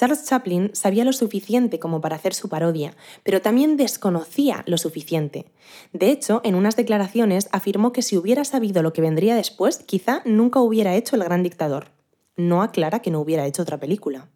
Charles 0.00 0.24
Chaplin 0.24 0.70
sabía 0.72 1.04
lo 1.04 1.12
suficiente 1.12 1.78
como 1.78 2.00
para 2.00 2.16
hacer 2.16 2.32
su 2.32 2.48
parodia, 2.48 2.96
pero 3.22 3.42
también 3.42 3.76
desconocía 3.76 4.62
lo 4.66 4.78
suficiente. 4.78 5.52
De 5.92 6.10
hecho, 6.10 6.40
en 6.42 6.54
unas 6.54 6.74
declaraciones 6.74 7.50
afirmó 7.52 7.92
que 7.92 8.00
si 8.00 8.16
hubiera 8.16 8.46
sabido 8.46 8.82
lo 8.82 8.94
que 8.94 9.02
vendría 9.02 9.34
después, 9.34 9.78
quizá 9.80 10.22
nunca 10.24 10.60
hubiera 10.60 10.96
hecho 10.96 11.16
El 11.16 11.24
Gran 11.24 11.42
Dictador. 11.42 11.88
No 12.36 12.62
aclara 12.62 13.00
que 13.00 13.10
no 13.10 13.20
hubiera 13.20 13.46
hecho 13.46 13.60
otra 13.60 13.78
película. 13.78 14.30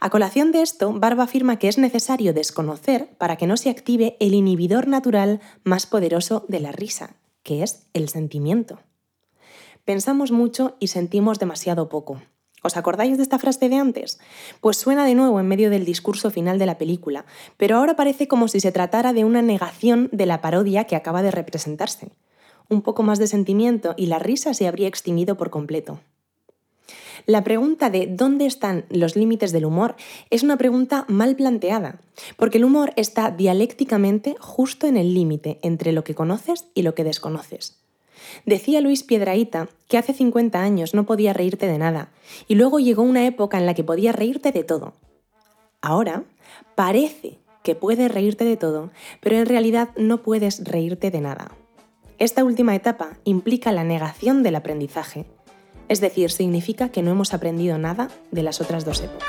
A 0.00 0.08
colación 0.08 0.52
de 0.52 0.62
esto, 0.62 0.92
Barba 0.94 1.24
afirma 1.24 1.58
que 1.58 1.68
es 1.68 1.76
necesario 1.76 2.32
desconocer 2.32 3.10
para 3.18 3.36
que 3.36 3.46
no 3.46 3.58
se 3.58 3.68
active 3.68 4.16
el 4.18 4.32
inhibidor 4.32 4.88
natural 4.88 5.40
más 5.62 5.84
poderoso 5.84 6.46
de 6.48 6.60
la 6.60 6.72
risa, 6.72 7.16
que 7.42 7.62
es 7.62 7.86
el 7.92 8.08
sentimiento. 8.08 8.80
Pensamos 9.84 10.30
mucho 10.30 10.76
y 10.78 10.88
sentimos 10.88 11.38
demasiado 11.38 11.88
poco. 11.88 12.20
¿Os 12.62 12.76
acordáis 12.76 13.16
de 13.16 13.22
esta 13.22 13.38
frase 13.38 13.68
de 13.68 13.76
antes? 13.76 14.20
Pues 14.60 14.76
suena 14.76 15.06
de 15.06 15.14
nuevo 15.14 15.40
en 15.40 15.48
medio 15.48 15.70
del 15.70 15.86
discurso 15.86 16.30
final 16.30 16.58
de 16.58 16.66
la 16.66 16.76
película, 16.76 17.24
pero 17.56 17.76
ahora 17.76 17.96
parece 17.96 18.28
como 18.28 18.48
si 18.48 18.60
se 18.60 18.72
tratara 18.72 19.12
de 19.12 19.24
una 19.24 19.40
negación 19.40 20.10
de 20.12 20.26
la 20.26 20.42
parodia 20.42 20.84
que 20.84 20.96
acaba 20.96 21.22
de 21.22 21.30
representarse. 21.30 22.10
Un 22.68 22.82
poco 22.82 23.02
más 23.02 23.18
de 23.18 23.26
sentimiento 23.26 23.94
y 23.96 24.06
la 24.06 24.18
risa 24.18 24.52
se 24.52 24.68
habría 24.68 24.88
extinguido 24.88 25.36
por 25.36 25.50
completo. 25.50 26.00
La 27.26 27.44
pregunta 27.44 27.90
de 27.90 28.06
¿dónde 28.06 28.46
están 28.46 28.84
los 28.90 29.16
límites 29.16 29.52
del 29.52 29.64
humor? 29.64 29.96
es 30.30 30.42
una 30.42 30.56
pregunta 30.56 31.04
mal 31.08 31.36
planteada, 31.36 32.00
porque 32.36 32.58
el 32.58 32.64
humor 32.64 32.92
está 32.96 33.30
dialécticamente 33.30 34.36
justo 34.38 34.86
en 34.86 34.96
el 34.96 35.14
límite 35.14 35.58
entre 35.62 35.92
lo 35.92 36.04
que 36.04 36.14
conoces 36.14 36.66
y 36.74 36.82
lo 36.82 36.94
que 36.94 37.04
desconoces. 37.04 37.80
Decía 38.46 38.80
Luis 38.80 39.02
Piedraíta 39.02 39.68
que 39.88 39.98
hace 39.98 40.12
50 40.12 40.60
años 40.60 40.94
no 40.94 41.04
podía 41.04 41.32
reírte 41.32 41.66
de 41.66 41.78
nada, 41.78 42.10
y 42.48 42.54
luego 42.54 42.78
llegó 42.78 43.02
una 43.02 43.26
época 43.26 43.58
en 43.58 43.66
la 43.66 43.74
que 43.74 43.84
podía 43.84 44.12
reírte 44.12 44.52
de 44.52 44.64
todo. 44.64 44.94
Ahora 45.80 46.24
parece 46.74 47.38
que 47.62 47.74
puedes 47.74 48.12
reírte 48.12 48.44
de 48.44 48.56
todo, 48.56 48.90
pero 49.20 49.36
en 49.36 49.46
realidad 49.46 49.90
no 49.96 50.22
puedes 50.22 50.64
reírte 50.64 51.10
de 51.10 51.20
nada. 51.20 51.52
Esta 52.18 52.44
última 52.44 52.74
etapa 52.74 53.18
implica 53.24 53.72
la 53.72 53.84
negación 53.84 54.42
del 54.42 54.56
aprendizaje, 54.56 55.26
es 55.88 56.00
decir, 56.00 56.30
significa 56.30 56.90
que 56.90 57.02
no 57.02 57.10
hemos 57.10 57.34
aprendido 57.34 57.76
nada 57.76 58.10
de 58.30 58.42
las 58.42 58.60
otras 58.60 58.84
dos 58.84 59.02
épocas. 59.02 59.28